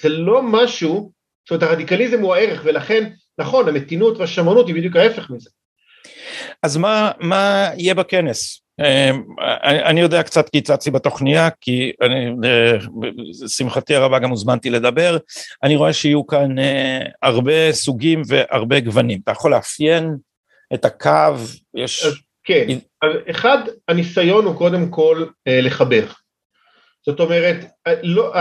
[0.01, 1.13] זה לא משהו,
[1.45, 5.51] זאת אומרת הרדיקליזם הוא הערך ולכן, נכון, המתינות והשמרנות היא בדיוק ההפך מזה.
[6.63, 8.63] אז מה, מה יהיה בכנס?
[8.81, 9.25] אמ,
[9.63, 12.31] אני יודע קצת כי הצצתי בתוכניה, כי אני,
[13.45, 15.17] לשמחתי הרבה גם הוזמנתי לדבר,
[15.63, 19.21] אני רואה שיהיו כאן אה, הרבה סוגים והרבה גוונים.
[19.25, 20.17] אתה יכול לאפיין
[20.75, 21.35] את הקו,
[21.75, 22.07] יש...
[22.45, 22.67] כן,
[23.03, 23.59] אז אחד,
[23.89, 26.07] הניסיון הוא קודם כל אה, לחבר.
[27.07, 27.57] זאת אומרת,
[28.03, 28.33] לא,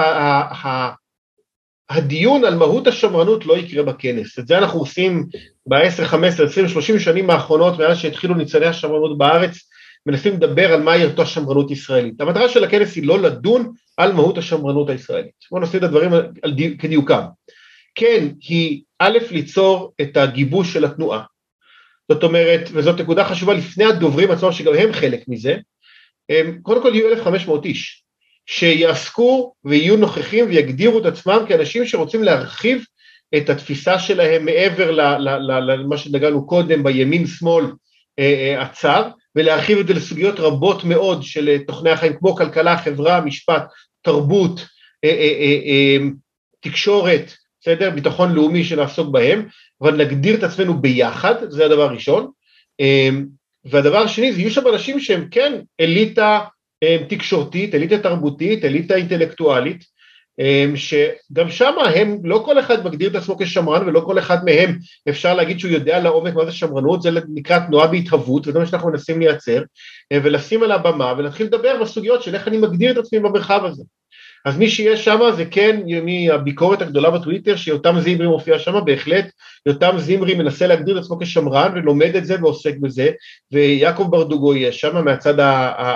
[1.89, 5.25] הדיון על מהות השמרנות לא יקרה בכנס, את זה אנחנו עושים
[5.67, 9.69] ב-10, 15, 20, 30 שנים האחרונות מאז שהתחילו ניצני השמרנות בארץ,
[10.05, 12.21] מנסים לדבר על מהי אותו השמרנות ישראלית.
[12.21, 15.31] המטרה של הכנס היא לא לדון על מהות השמרנות הישראלית.
[15.51, 17.21] בואו נשים את הדברים על, על די, כדיוקם.
[17.95, 21.23] כן, היא א', ליצור את הגיבוש של התנועה.
[22.11, 25.57] זאת אומרת, וזאת נקודה חשובה לפני הדוברים עצמם שגם הם חלק מזה,
[26.61, 28.04] קודם כל יהיו 1,500 איש.
[28.45, 32.83] שיעסקו ויהיו נוכחים ויגדירו את עצמם כאנשים שרוצים להרחיב
[33.37, 34.91] את התפיסה שלהם מעבר
[35.41, 37.65] למה שנגענו קודם בימין-שמאל
[38.19, 42.77] אה, אה, הצר, ולהרחיב את זה לסוגיות רבות מאוד של אה, תוכני החיים כמו כלכלה,
[42.77, 43.63] חברה, משפט,
[44.01, 44.65] תרבות,
[46.59, 47.89] תקשורת, בסדר?
[47.89, 49.47] ביטחון לאומי שנעסוק בהם,
[49.81, 52.31] אבל נגדיר את עצמנו ביחד, זה הדבר הראשון.
[53.65, 56.39] והדבר השני, זה יהיו שם אנשים שהם כן אליטה
[57.07, 59.95] תקשורתית, אליטה תרבותית, אליטה אינטלקטואלית,
[60.39, 64.77] אמ, שגם שם הם, לא כל אחד מגדיר את עצמו כשמרן ולא כל אחד מהם
[65.09, 68.89] אפשר להגיד שהוא יודע לעומק מה זה שמרנות, זה נקרא תנועה בהתהוות וזה מה שאנחנו
[68.89, 69.63] מנסים לייצר
[70.11, 73.83] אה, ולשים על הבמה ולהתחיל לדבר בסוגיות של איך אני מגדיר את עצמי במרחב הזה.
[74.45, 79.31] אז מי שיש שם זה כן מהביקורת הגדולה בטוויטר שיותם זמרי מופיע שם בהחלט,
[79.65, 83.09] יותם זמרי מנסה להגדיר את עצמו כשמרן ולומד את זה ועוסק בזה
[83.51, 85.33] ויעקב ברדוגו יהיה שם מהצד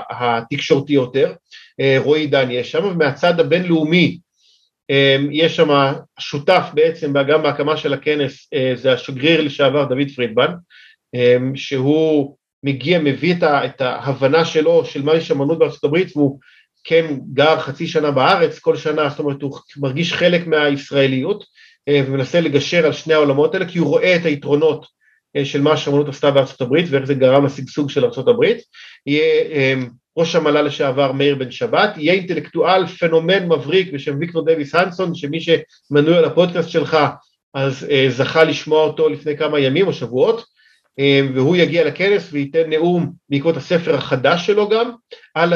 [0.09, 1.33] התקשורתי יותר,
[1.79, 4.17] אה, רועי דן יהיה שם ומהצד הבינלאומי
[4.89, 10.53] אמ, יש שם שותף בעצם גם בהקמה של הכנס, אה, זה השגריר לשעבר דוד פרידמן,
[11.55, 16.39] שהוא מגיע, מביא את ההבנה שלו של מהי שמרנות בארצות הברית והוא
[16.83, 21.43] כן גר חצי שנה בארץ כל שנה, זאת אומרת הוא מרגיש חלק מהישראליות
[21.87, 24.85] אה, ומנסה לגשר על שני העולמות האלה כי הוא רואה את היתרונות
[25.35, 28.57] אה, של מה השמרנות עשתה בארצות הברית ואיך זה גרם לשגשוג של ארצות הברית,
[29.05, 29.41] יהיה
[29.73, 29.87] אמ,
[30.17, 35.39] ראש המל"ל לשעבר מאיר בן שבת, יהיה אינטלקטואל פנומן מבריק בשם ויקטור דוויס הנסון, שמי
[35.41, 36.97] שמנוי על הפודקאסט שלך
[37.53, 40.45] אז אה, זכה לשמוע אותו לפני כמה ימים או שבועות,
[41.33, 44.91] והוא יגיע לכנס וייתן נאום בעקבות הספר החדש שלו גם,
[45.35, 45.53] על,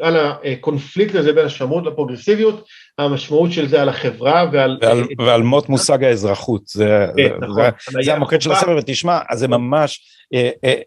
[0.00, 2.66] על הקונפליקט הזה בין השמות לפרוגרסיביות,
[2.98, 4.78] המשמעות של זה על החברה ועל...
[4.82, 8.76] ועל, אה, ועל מות מושג האזרחות, זה, כן, זה, נכון, זה, זה המוקד של הספר,
[8.78, 10.00] ותשמע, אז זה ממש,
[10.34, 10.80] אה, אה,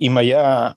[0.00, 0.70] אם היה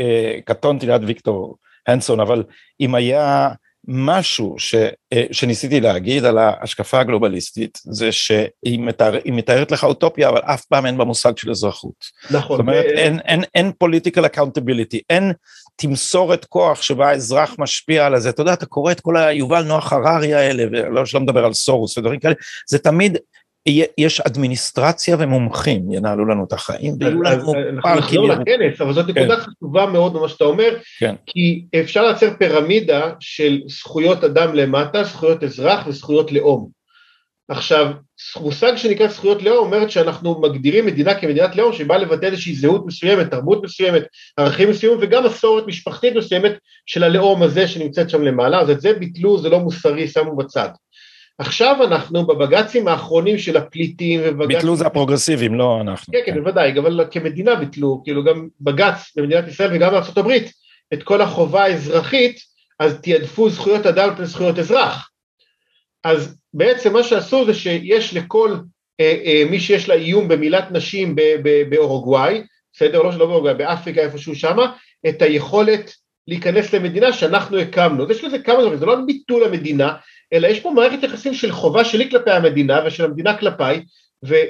[0.00, 2.42] אה, קטונתי ליד ויקטור הנסון, אבל
[2.80, 3.48] אם היה
[3.88, 4.74] משהו ש,
[5.12, 10.86] אה, שניסיתי להגיד על ההשקפה הגלובליסטית, זה שהיא מתאר, מתארת לך אוטופיה, אבל אף פעם
[10.86, 12.04] אין בה מושג של אזרחות.
[12.30, 12.56] נכון.
[12.56, 12.98] זאת אומרת, ו...
[12.98, 15.32] אין, אין, אין political accountability, אין
[15.76, 18.28] תמסורת כוח שבה האזרח משפיע על זה.
[18.28, 21.98] אתה יודע, אתה קורא את כל היובל נוח הררי האלה, ולא שלא מדבר על סורוס
[21.98, 22.34] ודברים כאלה,
[22.68, 23.18] זה תמיד
[23.98, 27.76] יש אדמיניסטרציה ומומחים ינהלו לנו את החיים ויהיו לנו פארקים.
[27.76, 29.42] אנחנו נחזור לכנס, אבל זאת נקודה כן.
[29.42, 31.14] חשובה מאוד במה שאתה אומר, כן.
[31.26, 36.76] כי אפשר לייצר פירמידה של זכויות אדם למטה, זכויות אזרח וזכויות לאום.
[37.48, 37.86] עכשיו,
[38.40, 43.30] מושג שנקרא זכויות לאום אומרת שאנחנו מגדירים מדינה כמדינת לאום שבאה לבטא איזושהי זהות מסוימת,
[43.30, 44.02] תרבות מסוימת,
[44.36, 46.52] ערכים מסוימים וגם מסורת משפחתית מסוימת
[46.86, 50.68] של הלאום הזה שנמצאת שם למעלה, אז את זה ביטלו, זה לא מוסרי, שמו בצד.
[51.38, 54.48] עכשיו אנחנו בבג"צים האחרונים של הפליטים ובג"צים...
[54.48, 56.12] ביטלו זה הפרוגרסיבים, לא אנחנו.
[56.12, 60.30] כן, כן, בוודאי, אבל כמדינה ביטלו, כאילו גם בג"ץ במדינת ישראל וגם בארה"ב,
[60.94, 62.40] את כל החובה האזרחית,
[62.80, 65.10] אז תיעדפו זכויות אדם וזכויות אזרח.
[66.04, 68.56] אז בעצם מה שעשו זה שיש לכל
[69.00, 71.14] אה, אה, מי שיש לה איום במילת נשים
[71.68, 73.02] באורוגוואי, בסדר?
[73.02, 74.72] לא שלא באורוגוואי, באפריקה איפשהו שמה,
[75.08, 75.92] את היכולת
[76.28, 78.10] להיכנס למדינה שאנחנו הקמנו.
[78.10, 79.94] יש לזה כמה דברים, זה לא ביטול המדינה,
[80.36, 83.82] אלא יש פה מערכת יחסים של חובה שלי כלפי המדינה ושל המדינה כלפיי,
[84.22, 84.40] והם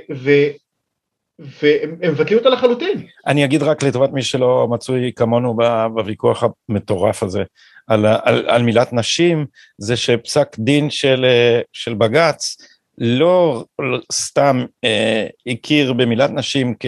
[2.00, 3.06] מבטלים אותה לחלוטין.
[3.26, 5.56] אני אגיד רק לטובת מי שלא מצוי כמונו
[5.94, 7.42] בוויכוח המטורף הזה
[7.86, 9.46] על, על, על מילת נשים,
[9.78, 11.26] זה שפסק דין של,
[11.72, 12.56] של בג"ץ
[12.98, 13.64] לא
[14.12, 16.86] סתם אה, הכיר במילת נשים כ...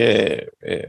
[0.67, 0.81] אה,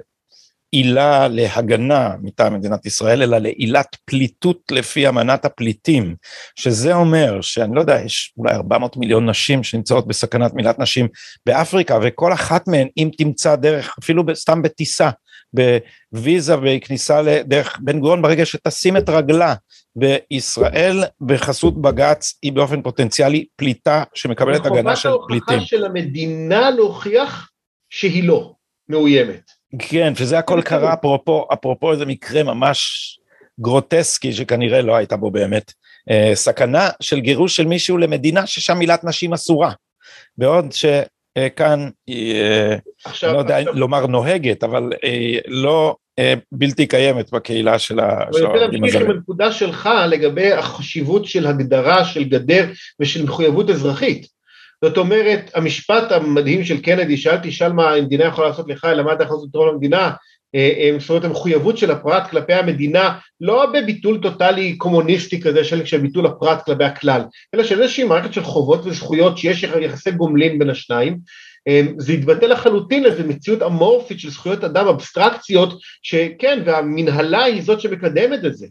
[0.72, 6.16] עילה להגנה מטעם מדינת ישראל, אלא לעילת פליטות לפי אמנת הפליטים,
[6.56, 11.08] שזה אומר שאני לא יודע, יש אולי 400 מיליון נשים שנמצאות בסכנת מילת נשים
[11.46, 15.10] באפריקה, וכל אחת מהן, אם תמצא דרך, אפילו סתם בטיסה,
[16.12, 19.54] בוויזה בכניסה לדרך בן גורן, ברגע שתשים את רגלה
[19.96, 25.46] בישראל בחסות בג"ץ, היא באופן פוטנציאלי פליטה שמקבלת הגנה של פליטים.
[25.46, 27.50] חובת ההוכחה של המדינה להוכיח
[27.90, 28.54] שהיא לא
[28.90, 29.59] מאוימת.
[29.80, 32.80] כן, שזה הכל קרה אפרופו, אפרופו איזה מקרה ממש
[33.60, 35.74] גרוטסקי שכנראה לא הייתה בו באמת
[36.10, 39.72] אה, סכנה של גירוש של מישהו למדינה ששם מילת נשים אסורה.
[40.38, 43.74] בעוד שכאן, אה, עכשיו, לא יודע עכשיו...
[43.74, 48.46] לומר נוהגת, אבל אה, לא אה, בלתי קיימת בקהילה של העובדים הזרים.
[48.46, 52.66] אני רוצה להמשיך עם הנקודה שלך לגבי החשיבות של הגדרה של גדר
[53.00, 54.39] ושל מחויבות אזרחית.
[54.86, 59.14] זאת אומרת, המשפט המדהים של קנדי, שאלתי, שאל מה המדינה יכולה לעשות לך, אלא מה
[59.14, 60.12] אתה יכול לעשות לתרום למדינה,
[60.56, 65.98] אה, אה, זאת אומרת, המחויבות של הפרט כלפי המדינה, לא בביטול טוטאלי קומוניסטי כזה של,
[65.98, 67.22] ביטול הפרט כלפי הכלל,
[67.56, 71.18] אלא של איזושהי מערכת של חובות וזכויות שיש יחסי גומלין בין השניים,
[71.68, 77.82] אה, זה התבטא לחלוטין לאיזו מציאות אמורפית של זכויות אדם אבסטרקציות, שכן, והמנהלה היא זאת
[77.82, 78.68] שמקדמת את זה.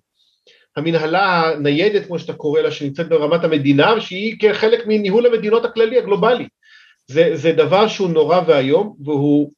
[0.79, 6.49] המנהלה הניידת, כמו שאתה קורא לה, שנמצאת ברמת המדינה, שהיא כחלק מניהול המדינות הכללי, הגלובלי.
[7.07, 9.53] זה, זה דבר שהוא נורא ואיום, והוא,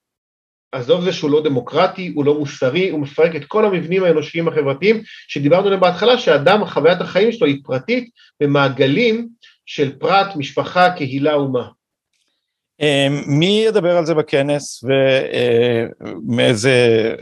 [0.72, 5.02] עזוב זה שהוא לא דמוקרטי, הוא לא מוסרי, הוא מפרק את כל המבנים האנושיים החברתיים,
[5.28, 9.28] שדיברנו עליהם בהתחלה, שאדם, חוויית החיים שלו היא פרטית, במעגלים
[9.66, 11.68] של פרט, משפחה, קהילה, אומה.
[12.80, 14.84] אמ, מי ידבר על זה בכנס
[16.04, 17.14] ומאיזה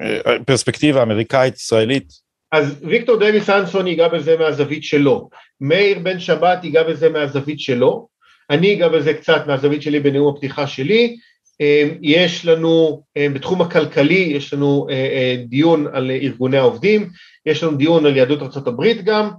[0.00, 2.23] אה, פרספקטיבה אמריקאית, ישראלית?
[2.54, 5.28] אז ויקטור דייוויס אנסון ייגע בזה מהזווית שלו,
[5.60, 8.08] מאיר בן שבת ייגע בזה מהזווית שלו,
[8.50, 11.16] אני אגע בזה קצת מהזווית שלי בנאום הפתיחה שלי,
[11.60, 17.08] אמ, יש לנו אמ, בתחום הכלכלי, יש לנו אה, אה, דיון על ארגוני העובדים,
[17.46, 19.30] יש לנו דיון על יהדות ארה"ב גם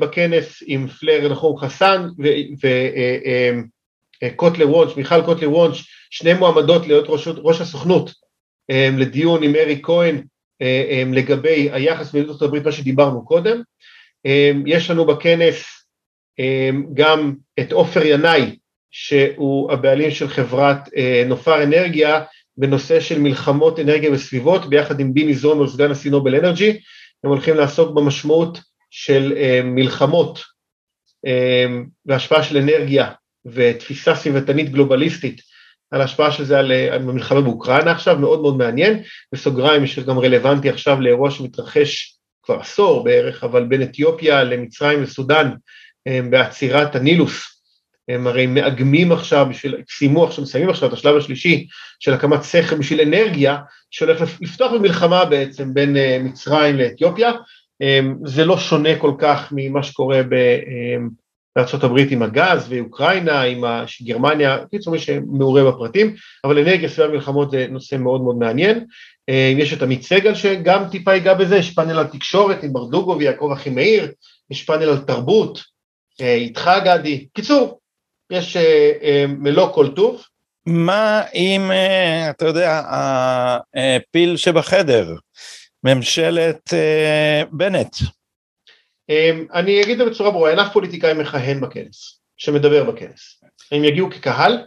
[0.00, 2.08] בכנס עם פלר נחום חסן
[4.24, 8.10] וקוטלר וונש, מיכל קוטלר וונש, שני מועמדות להיות ראש, ראש הסוכנות.
[8.70, 10.22] אמ, לדיון עם ארי כהן
[11.14, 13.62] לגבי היחס בין ארצות הברית, מה שדיברנו קודם.
[14.24, 15.64] אמ, יש לנו בכנס
[16.94, 18.56] גם את עופר ינאי,
[18.90, 22.20] שהוא הבעלים של חברת אה, נופר אנרגיה,
[22.56, 26.80] בנושא של מלחמות אנרגיה וסביבות, ביחד עם ביני זונו, סגן הנשיא נובל אנרג'י,
[27.24, 28.58] הם הולכים לעסוק במשמעות
[28.90, 30.40] של מלחמות
[32.06, 33.12] והשפעה של אנרגיה
[33.46, 35.40] ותפיסה סביבתנית גלובליסטית
[35.90, 40.68] על ההשפעה של זה על המלחמה באוקראינה עכשיו, מאוד מאוד מעניין, בסוגריים יש גם רלוונטי
[40.68, 45.50] עכשיו לאירוע שמתרחש כבר עשור בערך, אבל בין אתיופיה למצרים וסודאן
[46.08, 47.58] אה, בעצירת הנילוס,
[48.08, 51.66] הם הרי מאגמים עכשיו, בשביל, סיימו עכשיו, מסיימים עכשיו את השלב השלישי
[52.00, 53.56] של הקמת סכר בשביל אנרגיה,
[53.90, 57.32] שהולך לפתוח במלחמה בעצם בין אה, מצרים לאתיופיה,
[57.82, 60.34] אה, זה לא שונה כל כך ממה שקורה ב...
[61.58, 63.64] בארה"ב עם הגז ואוקראינה, עם
[64.02, 68.84] גרמניה, קיצור מי שמעורה בפרטים, אבל אנרגיה סביב המלחמות זה נושא מאוד מאוד מעניין.
[69.28, 73.16] אה, יש את עמית סגל שגם טיפה ייגע בזה, יש פאנל על תקשורת עם ברדוגו
[73.18, 74.12] ויעקב אחימאיר,
[74.50, 75.62] יש פאנל על תרבות,
[76.20, 77.80] אה, איתך גדי, קיצור,
[78.30, 80.22] יש אה, מלוא כל טוב.
[80.66, 81.70] מה אם,
[82.30, 82.82] אתה יודע,
[83.74, 85.14] הפיל שבחדר,
[85.84, 86.74] ממשלת
[87.52, 87.96] בנט?
[89.08, 93.42] אמ, אני אגיד את זה בצורה ברורה, אין אף פוליטיקאי מכהן בכנס, שמדבר בכנס.
[93.72, 94.58] הם יגיעו כקהל,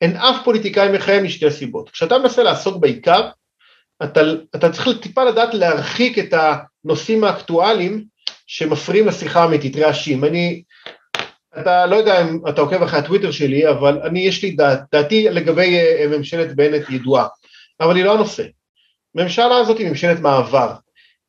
[0.00, 1.90] אין אף פוליטיקאי מכהן משתי סיבות.
[1.90, 3.28] כשאתה מנסה לעסוק בעיקר,
[4.04, 4.20] אתה,
[4.56, 6.34] אתה צריך טיפה לדעת להרחיק את
[6.84, 8.04] הנושאים האקטואליים
[8.46, 10.24] שמפריעים לשיחה האמיתית, רעשים.
[10.24, 10.62] אני,
[11.60, 15.28] אתה לא יודע אם אתה עוקב אחרי הטוויטר שלי, אבל אני, יש לי דעת, דעתי
[15.30, 17.26] לגבי אה, ממשלת בנט ידועה,
[17.80, 18.44] אבל היא לא הנושא.
[19.16, 20.72] הממשלה הזאת היא ממשלת מעבר,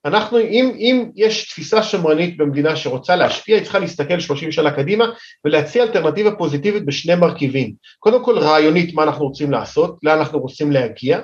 [0.05, 5.05] אנחנו, אם, אם יש תפיסה שמרנית במדינה שרוצה להשפיע, היא צריכה להסתכל 30 שנה קדימה
[5.45, 7.73] ולהציע אלטרנטיבה פוזיטיבית בשני מרכיבים.
[7.99, 11.19] קודם כל רעיונית מה אנחנו רוצים לעשות, לאן אנחנו רוצים להגיע,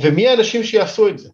[0.00, 1.28] ומי האנשים שיעשו את זה.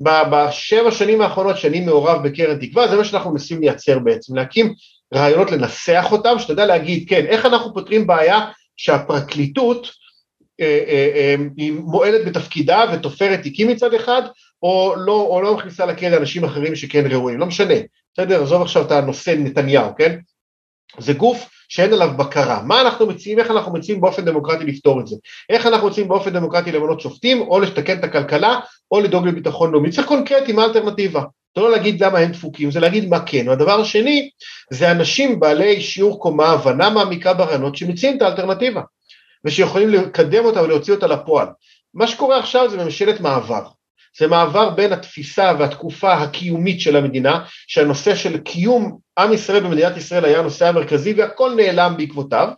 [0.00, 4.74] בשבע שנים האחרונות שאני מעורב בקרן תקווה, זה מה שאנחנו מנסים לייצר בעצם, להקים
[5.14, 8.40] רעיונות לנסח אותם, שאתה יודע להגיד, כן, איך אנחנו פותרים בעיה
[8.76, 9.90] שהפרקליטות
[10.60, 14.22] אה, אה, אה, היא מועלת בתפקידה ותופרת תיקים מצד אחד,
[14.62, 17.74] או לא, או לא מכניסה לכלא אנשים אחרים שכן ראויים, לא משנה,
[18.14, 18.42] בסדר?
[18.42, 20.18] עזוב עכשיו את הנושא נתניהו, כן?
[20.98, 22.62] זה גוף שאין עליו בקרה.
[22.62, 25.16] מה אנחנו מציעים, איך אנחנו מציעים באופן דמוקרטי לפתור את זה?
[25.50, 29.90] איך אנחנו מציעים באופן דמוקרטי למנות שופטים, או לתקן את הכלכלה, או לדאוג לביטחון לאומי?
[29.90, 31.22] צריך קונקרטי, מה האלטרנטיבה?
[31.56, 33.48] זה לא להגיד למה הם דפוקים, זה להגיד מה כן.
[33.48, 34.30] והדבר השני,
[34.70, 38.82] זה אנשים בעלי שיעור קומה, הבנה מעמיקה ברעיונות, שמציעים את האלטרנטיבה,
[39.44, 41.46] ושיכולים לקדם אותה ולהוציא אותה לפועל.
[41.94, 43.62] מה שקורה עכשיו זה ממשלת מעבר.
[44.18, 50.24] זה מעבר בין התפיסה והתקופה הקיומית של המדינה, שהנושא של קיום עם ישראל במדינת ישראל
[50.24, 52.48] היה הנושא המרכזי והכל נעלם בעקבותיו.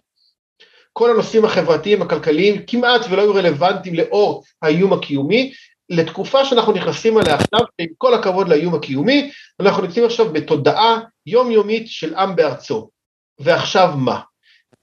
[0.92, 5.52] כל הנושאים החברתיים, הכלכליים, כמעט ולא היו רלוונטיים לאור האיום הקיומי,
[5.90, 11.88] לתקופה שאנחנו נכנסים אליה עכשיו, עם כל הכבוד לאיום הקיומי, אנחנו נמצאים עכשיו בתודעה יומיומית
[11.88, 12.90] של עם בארצו.
[13.38, 14.20] ועכשיו מה?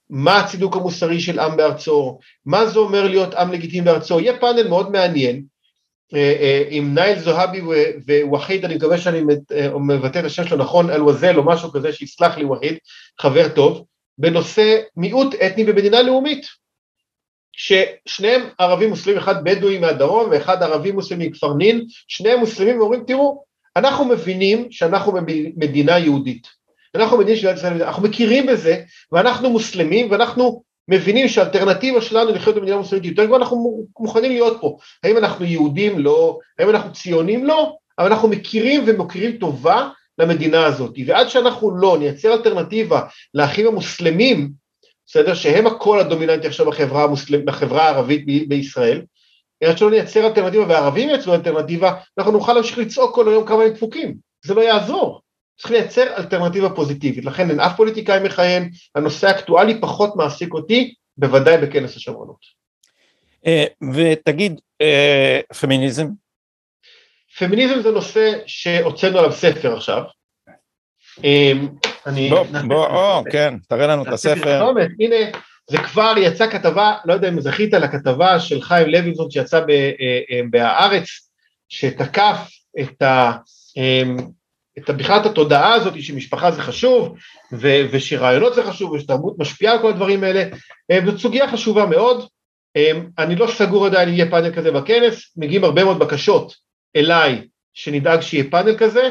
[0.09, 2.19] מה הצידוק המוסרי של עם בארצו?
[2.45, 4.19] מה זה אומר להיות עם לגיטימי בארצו?
[4.19, 5.43] יהיה פאנל מאוד מעניין,
[6.69, 7.61] עם נייל זוהבי
[8.23, 12.37] ווחיד, אני מקווה שאני אה, מבטא את השם שלו נכון, אל-וזל או משהו כזה, שיסלח
[12.37, 12.77] לי וחיד,
[13.21, 13.85] חבר טוב,
[14.17, 16.45] בנושא מיעוט אתני במדינה לאומית,
[17.51, 23.43] ששניהם ערבים מוסלמים, אחד בדואי מהדרום ואחד ערבי מוסלמי מכפר נין, שניהם מוסלמים ואומרים תראו,
[23.75, 26.47] אנחנו מבינים שאנחנו במדינה יהודית,
[26.95, 32.77] אנחנו מדינה של ישראל, אנחנו מכירים בזה ואנחנו מוסלמים ואנחנו מבינים שהאלטרנטיבה שלנו לחיות במדינה
[32.77, 34.77] מוסלמית יותר גבוהה, אנחנו מוכנים להיות פה.
[35.03, 35.99] האם אנחנו יהודים?
[35.99, 36.39] לא.
[36.59, 37.45] האם אנחנו ציונים?
[37.45, 37.75] לא.
[37.99, 40.95] אבל אנחנו מכירים ומוקירים טובה למדינה הזאת.
[41.05, 43.01] ועד שאנחנו לא נייצר אלטרנטיבה
[43.33, 44.51] לאחים המוסלמים,
[45.07, 45.33] בסדר?
[45.33, 49.01] שהם הקול הדומיננטי עכשיו בחברה, המוסלם, בחברה הערבית בישראל,
[49.63, 53.69] עד שלא נייצר אלטרנטיבה והערבים ייצרו אלטרנטיבה, אנחנו נוכל להמשיך לצעוק כל היום כמה הם
[53.69, 54.15] דפוקים.
[54.45, 55.21] זה לא יעזור.
[55.57, 61.57] צריך לייצר אלטרנטיבה פוזיטיבית, לכן אין אף פוליטיקאי מכהן, הנושא האקטואלי פחות מעסיק אותי, בוודאי
[61.57, 62.39] בכנס השמרנות.
[63.47, 66.07] אה, ותגיד, אה, פמיניזם?
[67.37, 70.01] פמיניזם זה נושא שהוצאנו עליו ספר עכשיו.
[71.23, 71.51] אה,
[72.05, 72.29] אני...
[72.29, 74.69] בוא, בוא, או, כן, תראה לנו את הספר.
[74.99, 75.15] הנה,
[75.69, 79.61] זה כבר יצא כתבה, לא יודע אם זכית לכתבה של חיים לוינסון שיצא
[80.49, 81.05] בהארץ,
[81.69, 82.49] שתקף
[82.79, 83.31] את ה...
[84.77, 87.17] את בכלל את התודעה הזאת שמשפחה זה חשוב
[87.53, 90.43] ו- ושרעיונות זה חשוב ושתרבות משפיעה על כל הדברים האלה,
[91.05, 92.27] זאת סוגיה חשובה מאוד,
[93.19, 96.55] אני לא סגור עדיין אם יהיה פאנל כזה בכנס, מגיעים הרבה מאוד בקשות
[96.95, 99.09] אליי שנדאג שיהיה פאנל כזה,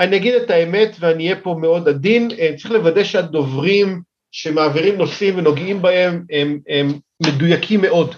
[0.00, 4.02] אני אגיד את האמת ואני אהיה פה מאוד עדין, צריך לוודא שהדוברים
[4.32, 6.88] שמעבירים נושאים ונוגעים בהם הם, הם
[7.22, 8.14] מדויקים מאוד,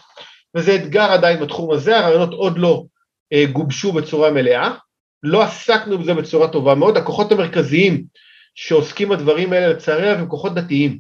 [0.57, 2.85] וזה אתגר עדיין בתחום הזה, הרעיונות עוד לא
[3.53, 4.75] גובשו בצורה מלאה,
[5.23, 8.05] לא עסקנו בזה בצורה טובה מאוד, הכוחות המרכזיים
[8.55, 10.99] שעוסקים בדברים האלה לצערי הם כוחות דתיים.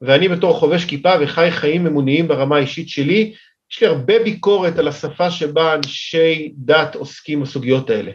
[0.00, 3.34] ואני בתור חובש כיפה וחי חיים אמוניים ברמה האישית שלי,
[3.72, 8.12] יש לי הרבה ביקורת על השפה שבה אנשי דת עוסקים בסוגיות האלה.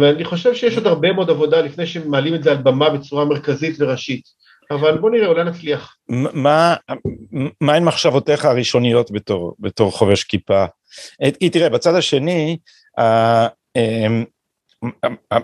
[0.00, 3.76] ואני חושב שיש עוד הרבה מאוד עבודה לפני שמעלים את זה על במה בצורה מרכזית
[3.78, 4.22] וראשית.
[4.70, 5.96] אבל בוא נראה, אולי נצליח.
[6.08, 6.74] מה,
[7.60, 10.64] מה הן מחשבותיך הראשוניות בתור, בתור חובש כיפה?
[11.52, 12.58] תראה, בצד השני,
[12.98, 13.04] אמ,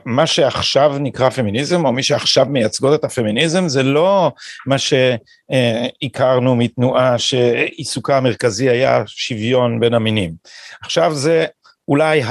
[0.05, 4.33] מה שעכשיו נקרא פמיניזם, או מי שעכשיו מייצגות את הפמיניזם, זה לא
[4.67, 10.35] מה שהכרנו מתנועה שעיסוקה המרכזי היה שוויון בין המינים.
[10.83, 11.47] עכשיו זה
[11.89, 12.23] אולי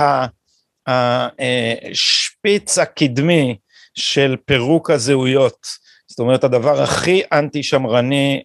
[0.88, 3.58] השפיץ הקדמי
[3.96, 5.68] של פירוק הזהויות,
[6.08, 8.44] זאת אומרת הדבר הכי אנטי שמרני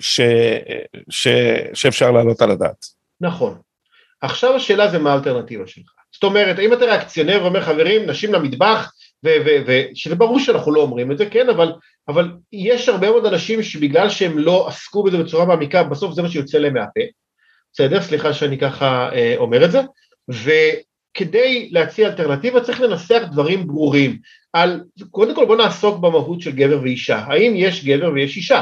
[0.00, 0.20] ש,
[1.10, 1.28] ש,
[1.74, 2.86] שאפשר להעלות על הדעת.
[3.20, 3.58] נכון.
[4.20, 5.99] עכשיו השאלה זה מה האלטרנטיבה שלך.
[6.20, 8.92] זאת אומרת, האם אתה ריאקציונר ואומר חברים, נשים למטבח,
[9.24, 11.72] ושזה ברור שאנחנו לא אומרים את זה, כן, אבל,
[12.08, 16.28] אבל יש הרבה מאוד אנשים שבגלל שהם לא עסקו בזה בצורה מעמיקה, בסוף זה מה
[16.28, 17.00] שיוצא להם מהפה,
[17.72, 18.02] בסדר?
[18.02, 19.80] סליחה שאני ככה אה, אומר את זה,
[20.30, 24.18] וכדי להציע אלטרנטיבה צריך לנסח דברים ברורים,
[24.52, 28.60] על, קודם כל בוא נעסוק במהות של גבר ואישה, האם יש גבר ויש אישה?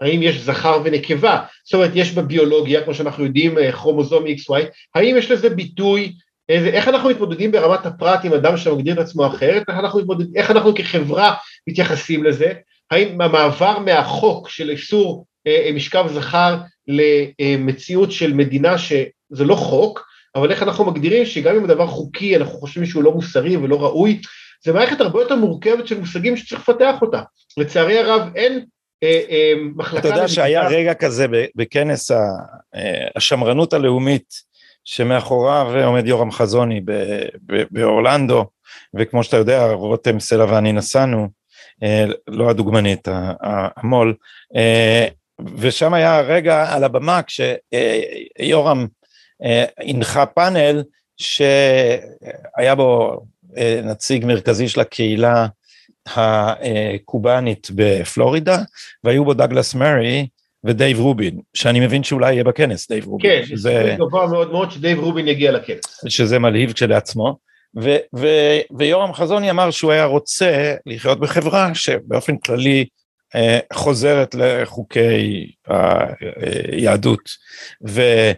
[0.00, 4.62] האם יש זכר ונקבה, זאת אומרת יש בביולוגיה, כמו שאנחנו יודעים, אה, כרומוזום XY,
[4.94, 6.12] האם יש לזה ביטוי
[6.48, 10.50] איך אנחנו מתמודדים ברמת הפרט עם אדם שמגדיר את עצמו אחרת, איך אנחנו, מתמודד, איך
[10.50, 11.34] אנחנו כחברה
[11.68, 12.52] מתייחסים לזה,
[12.90, 16.56] האם המעבר מהחוק של איסור אה, משכב זכר
[16.88, 22.58] למציאות של מדינה שזה לא חוק, אבל איך אנחנו מגדירים שגם אם הדבר חוקי אנחנו
[22.58, 24.20] חושבים שהוא לא מוסרי ולא ראוי,
[24.64, 27.22] זה מערכת הרבה יותר מורכבת של מושגים שצריך לפתח אותה.
[27.56, 28.64] לצערי הרב אין
[29.02, 30.08] אה, אה, מחלקה...
[30.08, 32.18] אתה יודע שהיה רגע כזה בכנס אה,
[33.16, 34.53] השמרנות הלאומית,
[34.84, 36.80] שמאחוריו עומד יורם חזוני
[37.70, 38.46] באורלנדו,
[38.94, 41.28] וכמו שאתה יודע, רותם סלע ואני נסענו,
[41.82, 43.08] אה, לא הדוגמנית,
[43.76, 44.14] המו"ל,
[44.56, 45.08] אה,
[45.56, 48.86] ושם היה רגע על הבמה כשיורם
[49.44, 50.82] אה, הנחה פאנל
[51.16, 53.20] שהיה בו
[53.84, 55.46] נציג מרכזי של הקהילה
[56.06, 58.58] הקובאנית בפלורידה,
[59.04, 60.26] והיו בו דגלס מרי,
[60.64, 63.30] ודייב רובין, שאני מבין שאולי יהיה בכנס, דייב רובין.
[63.30, 66.04] כן, שזה גבוה מאוד מאוד שדייב רובין יגיע לכנס.
[66.08, 67.36] שזה מלהיב כשלעצמו.
[67.82, 72.86] ו- ו- ויורם חזוני אמר שהוא היה רוצה לחיות בחברה שבאופן כללי
[73.34, 75.46] אה, חוזרת לחוקי
[76.72, 77.30] היהדות.
[77.82, 78.36] ודייב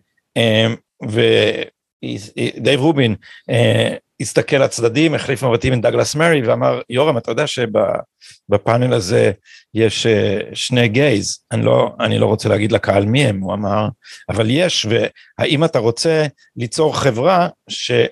[2.66, 3.14] אה, רובין
[3.51, 9.33] אה, הסתכל לצדדים, החליף מבטים עם דגלס מרי ואמר, יורם, אתה יודע שבפאנל הזה
[9.75, 13.89] יש אה, שני גייז, אני לא, אני לא רוצה להגיד לקהל מי הם, הוא אמר,
[14.29, 18.09] אבל יש, והאם אתה רוצה ליצור חברה שבה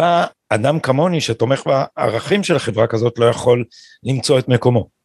[0.00, 3.64] אה, אדם כמוני שתומך בערכים של חברה כזאת לא יכול
[4.02, 4.97] למצוא את מקומו.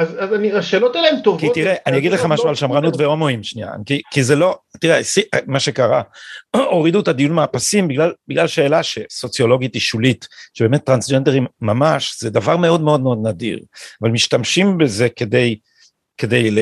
[0.00, 1.40] אז, אז אני, השאלות האלה הן טובות.
[1.40, 4.58] כי תראה, אני אגיד לך משהו לא על שמרנות והומואים שנייה, כי, כי זה לא,
[4.80, 5.00] תראה,
[5.46, 6.02] מה שקרה,
[6.56, 12.56] הורידו את הדיון מהפסים בגלל, בגלל שאלה שסוציולוגית היא שולית, שבאמת טרנסג'נדרים ממש, זה דבר
[12.56, 13.60] מאוד מאוד מאוד נדיר,
[14.02, 15.58] אבל משתמשים בזה כדי,
[16.18, 16.58] כדי ל,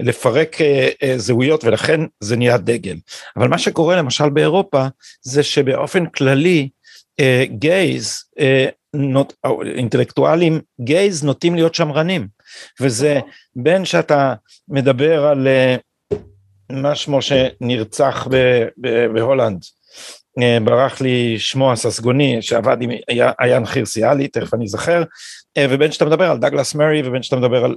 [0.00, 2.96] לפרק אה, אה, זהויות ולכן זה נהיה דגל.
[3.36, 4.86] אבל מה שקורה למשל באירופה,
[5.22, 6.68] זה שבאופן כללי,
[7.58, 9.32] גייז, uh, uh, נוט,
[9.76, 12.28] אינטלקטואלים גייז נוטים להיות שמרנים,
[12.80, 13.20] וזה
[13.56, 14.34] בין שאתה
[14.68, 15.76] מדבר על אה,
[16.72, 18.28] מה שמו שנרצח
[19.14, 19.62] בהולנד,
[20.42, 22.90] אה, ברח לי שמו הססגוני שעבד עם
[23.38, 25.02] עיין חירסיאלי, תכף אני אזכר,
[25.56, 27.74] אה, ובין שאתה מדבר על דגלס מרי ובין שאתה מדבר על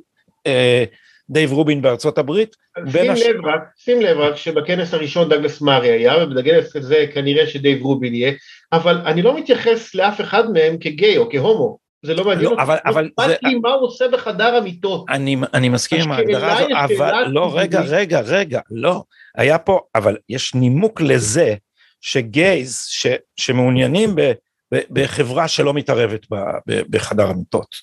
[1.29, 2.55] דייב רובין בארצות הברית.
[2.91, 3.21] שים, הש...
[3.21, 8.15] לב רק, שים לב רק שבכנס הראשון דגלס מרי היה, ובכנס הזה כנראה שדייב רובין
[8.15, 8.33] יהיה,
[8.73, 12.61] אבל אני לא מתייחס לאף אחד מהם כגיי או כהומו, זה לא מעניין לא, אותי,
[12.61, 12.77] אבל,
[13.17, 13.35] אבל זה...
[13.43, 15.05] לי מה הוא עושה בחדר המיטות.
[15.09, 19.03] אני, אני מסכים עם ההגדרה הזאת, אבל לא, רגע, רגע, רגע, לא,
[19.35, 21.55] היה פה, אבל יש נימוק לזה
[22.01, 24.15] ש gays ש, שמעוניינים
[24.91, 26.25] בחברה שלא מתערבת
[26.67, 27.75] בחדר המיטות,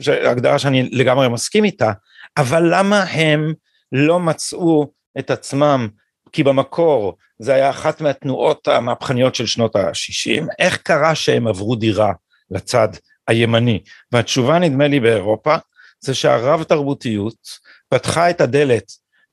[0.00, 1.92] שהגדרה שאני לגמרי מסכים איתה,
[2.36, 3.54] אבל למה הם
[3.92, 4.86] לא מצאו
[5.18, 5.88] את עצמם?
[6.32, 12.12] כי במקור זה היה אחת מהתנועות המהפכניות של שנות ה-60, איך קרה שהם עברו דירה
[12.50, 12.88] לצד
[13.28, 13.82] הימני?
[14.12, 15.56] והתשובה נדמה לי באירופה
[16.00, 17.36] זה שהרב תרבותיות
[17.88, 18.92] פתחה את הדלת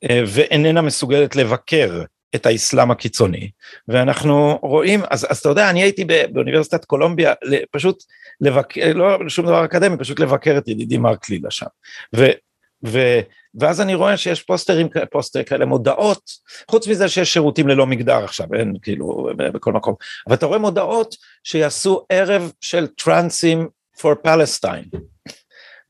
[0.10, 2.04] אה, ואיננה מסוגלת לבקר
[2.36, 3.50] את האסלאם הקיצוני.
[3.88, 7.34] ואנחנו רואים אז, אז אתה יודע אני הייתי באוניברסיטת קולומביה
[7.72, 8.04] פשוט
[8.42, 11.66] לבקר לא שום דבר אקדמי פשוט לבקר את ידידי מרק לילה שם
[12.86, 13.20] ו,
[13.60, 16.32] ואז אני רואה שיש פוסטרים פוסטר כאלה מודעות
[16.72, 19.96] חוץ מזה שיש שירותים ללא מגדר עכשיו אין כאילו בכל מקום.
[20.28, 23.68] אבל אתה רואה מודעות שיעשו ערב של טרנסים
[23.98, 24.98] for Palestine.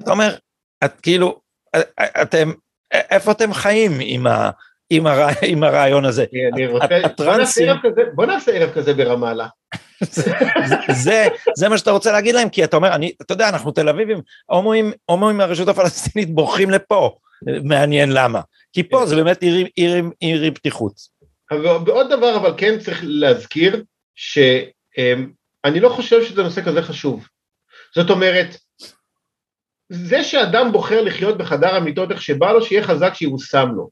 [0.02, 0.36] אתה אומר
[0.84, 1.42] את כאילו
[1.98, 2.52] אתם
[2.92, 4.50] איפה אתם חיים עם ה...
[4.90, 6.26] עם, הרע, עם הרעיון הזה.
[6.54, 7.68] אני רוצה, הטרנסים...
[8.16, 9.48] בוא, נעשה ערב כזה ברמאללה.
[10.02, 10.32] זה,
[10.92, 13.90] זה, זה מה שאתה רוצה להגיד להם, כי אתה אומר, אני, אתה יודע, אנחנו תל
[13.90, 17.16] אביבים, הומואים, הומואים מהרשות הפלסטינית בורחים לפה,
[17.64, 18.42] מעניין למה.
[18.74, 20.94] כי פה זה באמת עיר, עיר, עיר, עיר פתיחות.
[21.86, 23.84] ועוד דבר, אבל כן צריך להזכיר,
[24.16, 27.28] שאני לא חושב שזה נושא כזה חשוב.
[27.96, 28.48] זאת אומרת,
[29.90, 33.90] זה שאדם בוחר לחיות בחדר המיטות איך שבא לו, שיהיה חזק שיושם לו.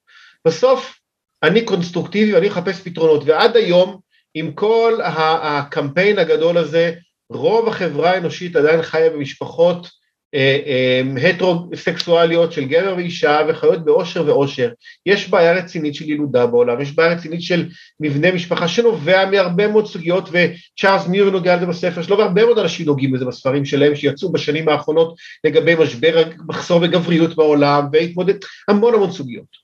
[0.47, 0.99] בסוף
[1.43, 3.99] אני קונסטרוקטיבי ואני מחפש פתרונות, ועד היום
[4.33, 6.93] עם כל הקמפיין הגדול הזה,
[7.29, 9.87] רוב החברה האנושית עדיין חיה במשפחות
[10.35, 14.69] אה, אה, הטרוסקסואליות של גבר ואישה וחיות באושר ואושר.
[15.05, 17.69] יש בעיה רצינית של ילודה בעולם, יש בעיה רצינית של
[17.99, 22.85] מבנה משפחה שנובע מהרבה מאוד סוגיות וצ'ארלס מיר נוגע לזה בספר שלו והרבה מאוד אנשים
[22.85, 28.35] נוגעים בזה בספרים שלהם שיצאו בשנים האחרונות לגבי משבר מחסור בגבריות בעולם והתמודד
[28.67, 29.60] המון המון סוגיות.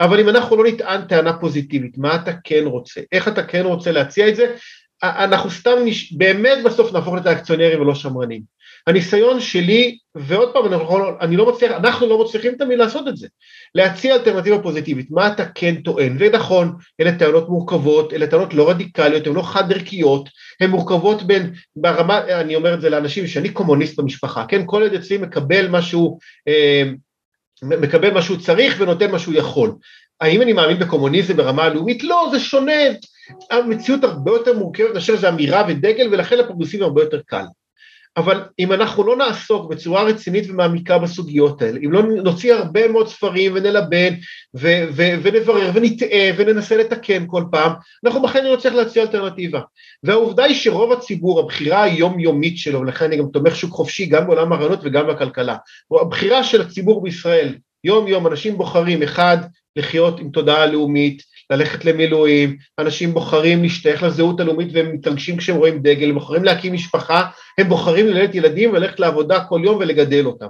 [0.00, 3.92] אבל אם אנחנו לא נטען טענה פוזיטיבית, מה אתה כן רוצה, איך אתה כן רוצה
[3.92, 4.54] להציע את זה,
[5.02, 6.12] אנחנו סתם נש...
[6.12, 8.42] באמת בסוף נהפוך לטראקציונרים ולא שמרנים.
[8.86, 13.28] הניסיון שלי, ועוד פעם, אנחנו, אני לא מצליח, אנחנו לא מצליחים תמיד לעשות את זה,
[13.74, 19.26] להציע אלטרנטיבה פוזיטיבית, מה אתה כן טוען, ונכון, אלה טענות מורכבות, אלה טענות לא רדיקליות,
[19.26, 20.28] הן לא חד ערכיות,
[20.60, 24.94] הן מורכבות בין, ברמה, אני אומר את זה לאנשים, שאני קומוניסט במשפחה, כן, כל ילד
[24.94, 26.18] אצלי מקבל משהו,
[26.48, 26.82] אה,
[27.62, 29.74] מקבל מה שהוא צריך ונותן מה שהוא יכול.
[30.20, 32.04] האם אני מאמין בקומוניזם ברמה הלאומית?
[32.04, 32.72] לא, זה שונה.
[33.50, 37.44] המציאות הרבה יותר מורכבת מאשר זה אמירה ודגל, ולכן לפרוגרסיבי הרבה יותר קל.
[38.18, 43.08] אבל אם אנחנו לא נעסוק בצורה רצינית ומעמיקה בסוגיות האלה, אם לא נוציא הרבה מאוד
[43.08, 44.14] ספרים ונלבן
[44.54, 47.72] ו- ו- ונברר ונטעה וננסה לתקן כל פעם,
[48.04, 49.60] אנחנו בחיים לא נצליח להציע אלטרנטיבה.
[50.02, 54.52] והעובדה היא שרוב הציבור, הבחירה היומיומית שלו, ולכן אני גם תומך שוק חופשי גם בעולם
[54.52, 55.56] הרעיונות וגם בכלכלה,
[56.00, 57.54] הבחירה של הציבור בישראל,
[57.84, 59.38] יום יום אנשים בוחרים, אחד,
[59.76, 65.82] לחיות עם תודעה לאומית, ללכת למילואים, אנשים בוחרים להשתייך לזהות הלאומית והם מתרגשים כשהם רואים
[65.82, 67.26] דגל, הם בוחרים להקים משפחה,
[67.58, 70.48] הם בוחרים ללדת ילדים וללכת לעבודה כל יום ולגדל אותם.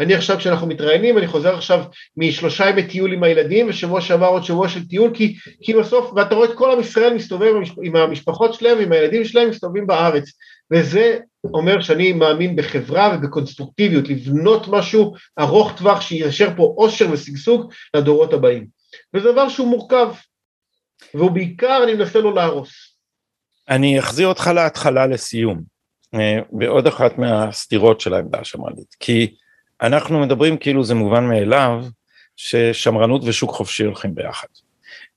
[0.00, 1.84] אני עכשיו כשאנחנו מתראיינים, אני חוזר עכשיו
[2.16, 6.34] משלושה ימי טיול עם הילדים ושבוע שעבר עוד שבוע של טיול כי, כי בסוף, ואתה
[6.34, 10.24] רואה את כל עם ישראל מסתובב עם המשפחות שלהם ועם הילדים שלהם מסתובבים בארץ
[10.72, 11.18] וזה
[11.54, 18.66] אומר שאני מאמין בחברה ובקונסטרוקטיביות, לבנות משהו ארוך טווח שיישר פה עושר ושגשוג לדורות הבאים.
[19.14, 20.08] וזה דבר שהוא מורכב,
[21.14, 22.96] והוא בעיקר, אני מנסה לא להרוס.
[23.68, 25.62] אני אחזיר אותך להתחלה לסיום,
[26.14, 29.34] אה, בעוד אחת מהסתירות של העמדה השמרנית, כי
[29.82, 31.84] אנחנו מדברים כאילו זה מובן מאליו
[32.36, 34.48] ששמרנות ושוק חופשי הולכים ביחד.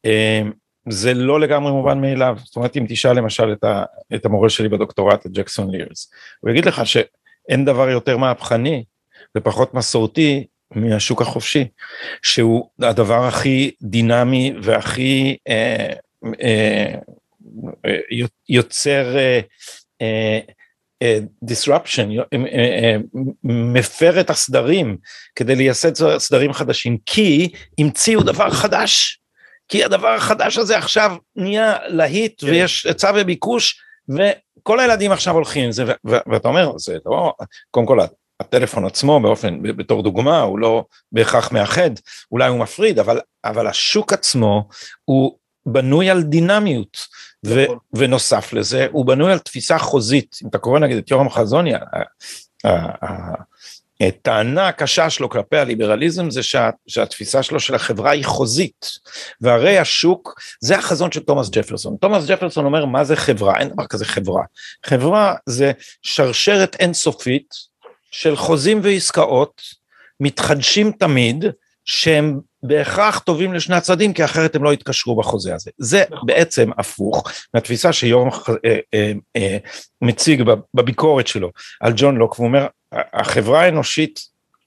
[0.05, 0.41] אה,
[0.89, 3.83] זה לא לגמרי מובן מאליו, זאת אומרת אם תשאל למשל את, ה,
[4.15, 8.83] את המורה שלי בדוקטורט, את ג'קסון לירס, הוא יגיד לך שאין דבר יותר מהפכני
[9.37, 11.67] ופחות מסורתי מהשוק החופשי,
[12.21, 15.93] שהוא הדבר הכי דינמי והכי אה,
[16.41, 16.95] אה,
[17.85, 17.97] אה,
[18.49, 19.39] יוצר אה,
[20.01, 20.39] אה,
[21.01, 22.95] אה disruption, אה, אה,
[23.43, 24.97] מפר את הסדרים
[25.35, 29.19] כדי לייסד סדרים חדשים, כי המציאו דבר חדש,
[29.67, 32.47] כי הדבר החדש הזה עכשיו נהיה להיט כן.
[32.47, 37.33] ויש היצע וביקוש וכל הילדים עכשיו הולכים עם זה ואתה אומר זה לא
[37.71, 37.99] קודם כל
[38.43, 41.89] הטלפון עצמו באופן, בתור דוגמה, הוא לא בהכרח מאחד,
[42.31, 44.67] אולי הוא מפריד, אבל, אבל השוק עצמו
[45.05, 46.97] הוא בנוי על דינמיות,
[47.45, 47.77] ו, נכון.
[47.93, 50.37] ונוסף לזה, הוא בנוי על תפיסה חוזית.
[50.43, 51.73] אם אתה קורא נגיד את יורם חזוני,
[54.01, 58.85] הטענה הקשה שלו כלפי הליברליזם זה שה, שהתפיסה שלו של החברה היא חוזית,
[59.41, 61.95] והרי השוק, זה החזון של תומאס ג'פרסון.
[62.01, 64.43] תומאס ג'פרסון אומר מה זה חברה, אין דבר כזה חברה.
[64.85, 65.71] חברה זה
[66.01, 67.72] שרשרת אינסופית,
[68.13, 69.61] של חוזים ועסקאות
[70.19, 71.45] מתחדשים תמיד,
[71.85, 75.71] שהם בהכרח טובים לשני הצדדים, כי אחרת הם לא יתקשרו בחוזה הזה.
[75.77, 76.25] זה נכון.
[76.25, 78.29] בעצם הפוך מהתפיסה שיורם
[78.65, 79.57] אה, אה, אה,
[80.01, 80.43] מציג
[80.73, 81.51] בביקורת שלו
[81.81, 84.19] על ג'ון לוק, והוא אומר, החברה האנושית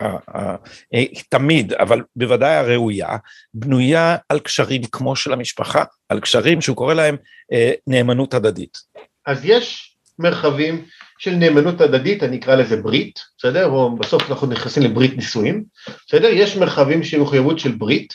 [0.02, 3.16] אה, תמיד, אבל בוודאי הראויה,
[3.54, 7.16] בנויה על קשרים כמו של המשפחה, על קשרים שהוא קורא להם
[7.52, 8.78] אה, נאמנות הדדית.
[9.26, 10.84] אז יש מרחבים
[11.18, 13.66] של נאמנות הדדית, אני אקרא לזה ברית, בסדר?
[13.66, 15.64] או בסוף אנחנו נכנסים לברית נישואים,
[16.08, 16.28] בסדר?
[16.28, 18.14] יש מרחבים של מחויבות של ברית,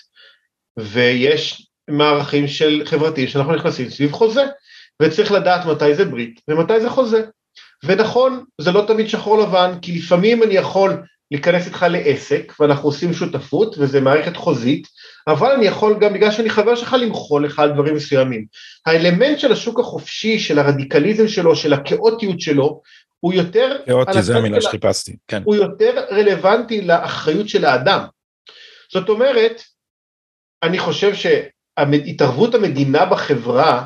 [0.78, 4.44] ויש מערכים של חברתיים שאנחנו נכנסים סביב חוזה,
[5.02, 7.22] וצריך לדעת מתי זה ברית ומתי זה חוזה.
[7.84, 13.14] ונכון, זה לא תמיד שחור לבן, כי לפעמים אני יכול להיכנס איתך לעסק, ואנחנו עושים
[13.14, 14.88] שותפות, וזה מערכת חוזית,
[15.28, 18.46] אבל אני יכול גם, בגלל שאני חבר שלך, למחול לך על דברים מסוימים.
[18.86, 22.82] האלמנט של השוק החופשי, של הרדיקליזם שלו, של הכאוטיות שלו,
[23.20, 23.78] הוא יותר...
[23.86, 25.42] כאוטי זה המילה ה- שחיפשתי, כן.
[25.46, 28.00] הוא יותר רלוונטי לאחריות של האדם.
[28.94, 29.62] זאת אומרת,
[30.64, 33.86] אני חושב שהתערבות המדינה בחברה,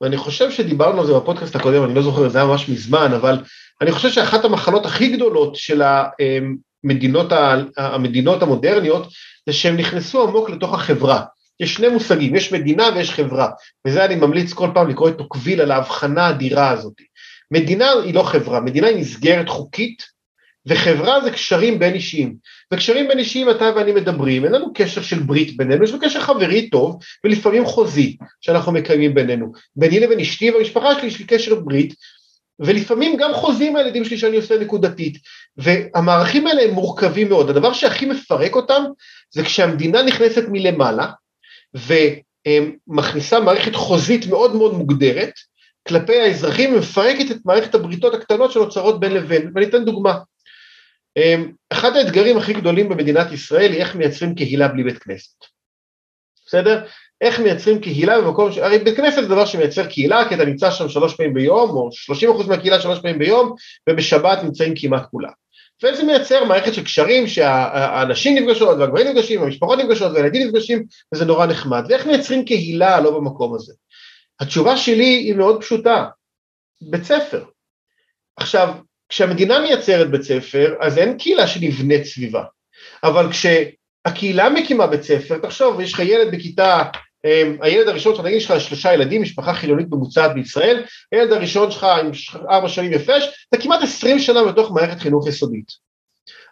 [0.00, 3.38] ואני חושב שדיברנו על זה בפודקאסט הקודם, אני לא זוכר, זה היה ממש מזמן, אבל
[3.80, 5.82] אני חושב שאחת המחלות הכי גדולות של
[6.84, 7.32] המדינות,
[7.76, 9.06] המדינות המודרניות,
[9.46, 11.22] זה שהם נכנסו עמוק לתוך החברה.
[11.60, 13.48] יש שני מושגים, יש מדינה ויש חברה,
[13.86, 16.94] וזה אני ממליץ כל פעם לקרוא את טוקוויל על ההבחנה האדירה הזאת.
[17.50, 20.02] מדינה היא לא חברה, מדינה היא מסגרת חוקית,
[20.66, 22.34] וחברה זה קשרים בין אישיים.
[22.72, 26.20] וקשרים בין אישיים אתה ואני מדברים, אין לנו קשר של ברית בינינו, יש לנו קשר
[26.20, 29.52] חברי טוב, ולפעמים חוזי, שאנחנו מקיימים בינינו.
[29.76, 31.94] ביני לבין אשתי והמשפחה שלי יש לי קשר ברית,
[32.60, 35.18] ולפעמים גם חוזים הילדים שלי שאני עושה נקודתית.
[35.56, 37.50] והמערכים האלה הם מורכבים מאוד.
[37.50, 38.82] הדבר שהכי מפרק אותם,
[39.30, 41.10] זה כשהמדינה נכנסת מלמעלה,
[41.74, 45.32] ומכניסה מערכת חוזית מאוד מאוד מוגדרת,
[45.88, 50.18] כלפי האזרחים ומפרקת את מערכת הבריתות הקטנות שנוצרות בין לבין, ואני אתן דוגמה.
[51.16, 55.44] אמ, אחד האתגרים הכי גדולים במדינת ישראל היא איך מייצרים קהילה בלי בית כנסת.
[56.46, 56.84] בסדר?
[57.22, 58.58] איך מייצרים קהילה במקום ש...
[58.58, 61.88] הרי בית כנסת זה דבר שמייצר קהילה, כי אתה נמצא שם שלוש פעמים ביום, או
[62.44, 63.54] 30% מהקהילה שלוש פעמים ביום,
[63.88, 65.30] ובשבת נמצאים כמעט כולם.
[65.82, 71.46] וזה מייצר מערכת של קשרים שהאנשים נפגשות, והגברים נפגשים, המשפחות נפגשות, והילדים נפגשים, וזה נורא
[71.46, 71.84] נחמד.
[71.88, 73.72] ואיך מייצרים קהילה לא במקום הזה?
[74.40, 76.06] התשובה שלי היא מאוד פשוטה,
[76.82, 77.44] בית ספר.
[78.36, 78.74] עכשיו,
[79.08, 82.44] כשהמדינה מייצרת בית ספר, אז אין קהילה שנבנית סביבה.
[83.04, 86.82] אבל כשהקהילה מקימה בית ספר, תחשוב, יש לך ילד בכיתה,
[87.60, 91.84] הילד הראשון שלך, נגיד יש לך שלושה ילדים, משפחה חילונית ממוצעת בישראל, הילד הראשון שלך
[91.84, 92.10] עם
[92.50, 95.92] ארבע שנים הפרש, אתה כמעט עשרים שנה בתוך מערכת חינוך יסודית.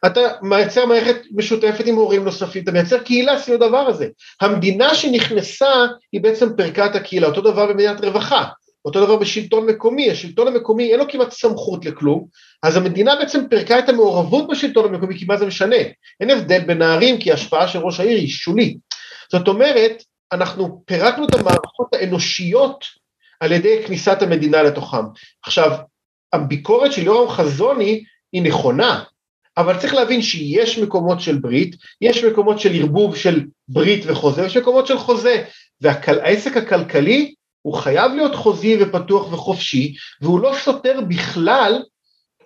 [0.06, 4.08] אתה מייצר מערכת משותפת עם הורים נוספים, אתה מייצר קהילה סביב הדבר הזה.
[4.40, 8.44] המדינה שנכנסה היא בעצם פירקה את הקהילה, אותו דבר במדינת רווחה,
[8.84, 12.26] אותו דבר בשלטון מקומי, השלטון המקומי אין לו כמעט סמכות לכלום,
[12.62, 15.76] אז המדינה בעצם פירקה את המעורבות בשלטון המקומי, כי מה זה משנה?
[16.20, 18.76] אין הבדל בין הערים, כי ההשפעה של ראש העיר היא שולית.
[19.32, 20.02] זאת אומרת,
[20.32, 22.84] אנחנו פירקנו את המערכות האנושיות
[23.40, 25.04] על ידי כניסת המדינה לתוכם.
[25.42, 25.78] עכשיו,
[26.32, 29.04] הביקורת של יורם חזוני היא נכונה,
[29.56, 34.56] אבל צריך להבין שיש מקומות של ברית, יש מקומות של ערבוב של ברית וחוזה, יש
[34.56, 35.44] מקומות של חוזה,
[35.80, 41.82] והעסק הכלכלי הוא חייב להיות חוזי ופתוח וחופשי, והוא לא סותר בכלל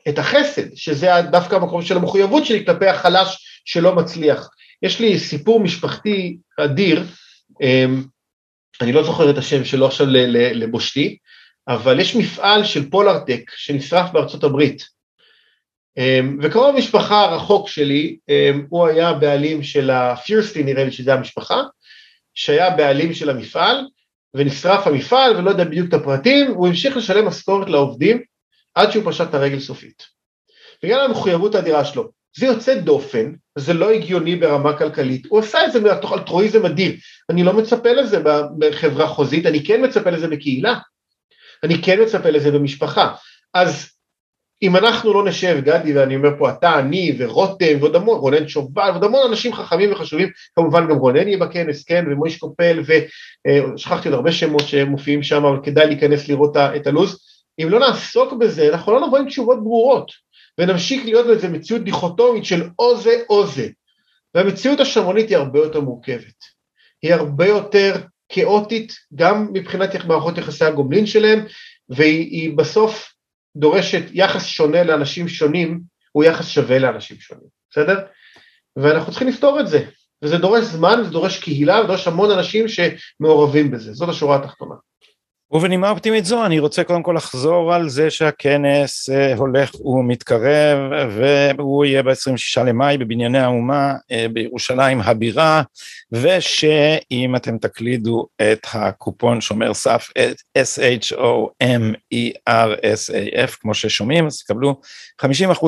[0.09, 4.49] את החסד, שזה דווקא המקום של המחויבות שלי כלפי החלש שלא מצליח.
[4.83, 7.05] יש לי סיפור משפחתי אדיר,
[8.81, 10.07] אני לא זוכר את השם שלו עכשיו
[10.55, 11.19] לבושתי,
[11.69, 14.83] אבל יש מפעל של פולארטק שנשרף בארצות הברית,
[16.43, 18.19] וקרוב המשפחה הרחוק שלי,
[18.69, 21.63] הוא היה בעלים של הפירסטי נראה לי שזה המשפחה,
[22.35, 23.87] שהיה בעלים של המפעל,
[24.35, 28.23] ונשרף המפעל ולא יודע בדיוק את הפרטים, הוא המשיך לשלם משכורת לעובדים
[28.75, 30.03] עד שהוא פשט את הרגל סופית.
[30.83, 32.11] בגלל המחויבות האדירה שלו.
[32.37, 36.93] זה יוצא דופן, זה לא הגיוני ברמה כלכלית, הוא עשה את זה מתוך אלטרואיזם אדיר,
[37.31, 38.23] אני לא מצפה לזה
[38.59, 40.75] בחברה חוזית, אני כן מצפה לזה בקהילה,
[41.63, 43.15] אני כן מצפה לזה במשפחה,
[43.55, 43.91] אז
[44.63, 48.91] אם אנחנו לא נשב, גדי, ואני אומר פה אתה, אני ורותם ועוד המון, רונן שובל,
[48.91, 52.81] ועוד המון אנשים חכמים וחשובים, כמובן גם רונן יהיה בכנס, כן, ומויש קופל,
[53.77, 57.21] ושכחתי עוד הרבה שמות שמופיעים שם, אבל כדאי להיכנס לראות את הלו"ז,
[57.63, 60.24] אם לא נעסוק בזה, אנחנו לא נבוא עם תשובות ברורות,
[60.59, 63.69] ונמשיך להיות באיזה מציאות דיכוטומית של או זה או זה,
[64.35, 66.45] והמציאות השמרנית היא הרבה יותר מורכבת,
[67.03, 67.95] היא הרבה יותר
[68.29, 71.45] כאוטית, גם מבחינת מערכות יחסי הגומלין שלהם,
[71.89, 73.13] והיא בסוף
[73.57, 75.81] דורשת יחס שונה לאנשים שונים,
[76.13, 77.99] הוא יחס שווה לאנשים שונים, בסדר?
[78.77, 79.85] ואנחנו צריכים לפתור את זה,
[80.23, 84.75] וזה דורש זמן, זה דורש קהילה, זה דורש המון אנשים שמעורבים בזה, זאת השורה התחתונה.
[85.53, 90.79] ובנימה אופטימית זו אני רוצה קודם כל לחזור על זה שהכנס אה, הולך ומתקרב
[91.59, 95.63] והוא יהיה ב-26 למאי בבנייני האומה אה, בירושלים הבירה
[96.13, 100.11] ושאם אתם תקלידו את הקופון שומר סף
[100.59, 104.81] S-H-O-M-E-R-S-A-F כמו ששומעים אז תקבלו
[105.23, 105.27] 50%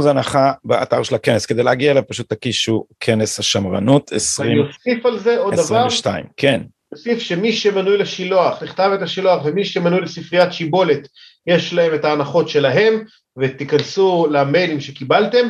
[0.08, 4.50] הנחה באתר של הכנס כדי להגיע אליו פשוט תקישו כנס השמרנות 20...
[4.50, 6.32] אני אוסיף על זה עוד 22, דבר.
[6.36, 6.60] כן.
[6.97, 11.09] נוסיף שמי שמנוי לשילוח, לכתב את השילוח, ומי שמנוי לספריית שיבולת,
[11.47, 13.05] יש להם את ההנחות שלהם,
[13.38, 15.47] ותיכנסו למיילים שקיבלתם,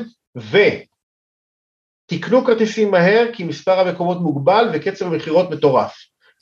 [2.07, 5.95] ותקנו כרטיסים מהר, כי מספר המקומות מוגבל וקצב המכירות מטורף.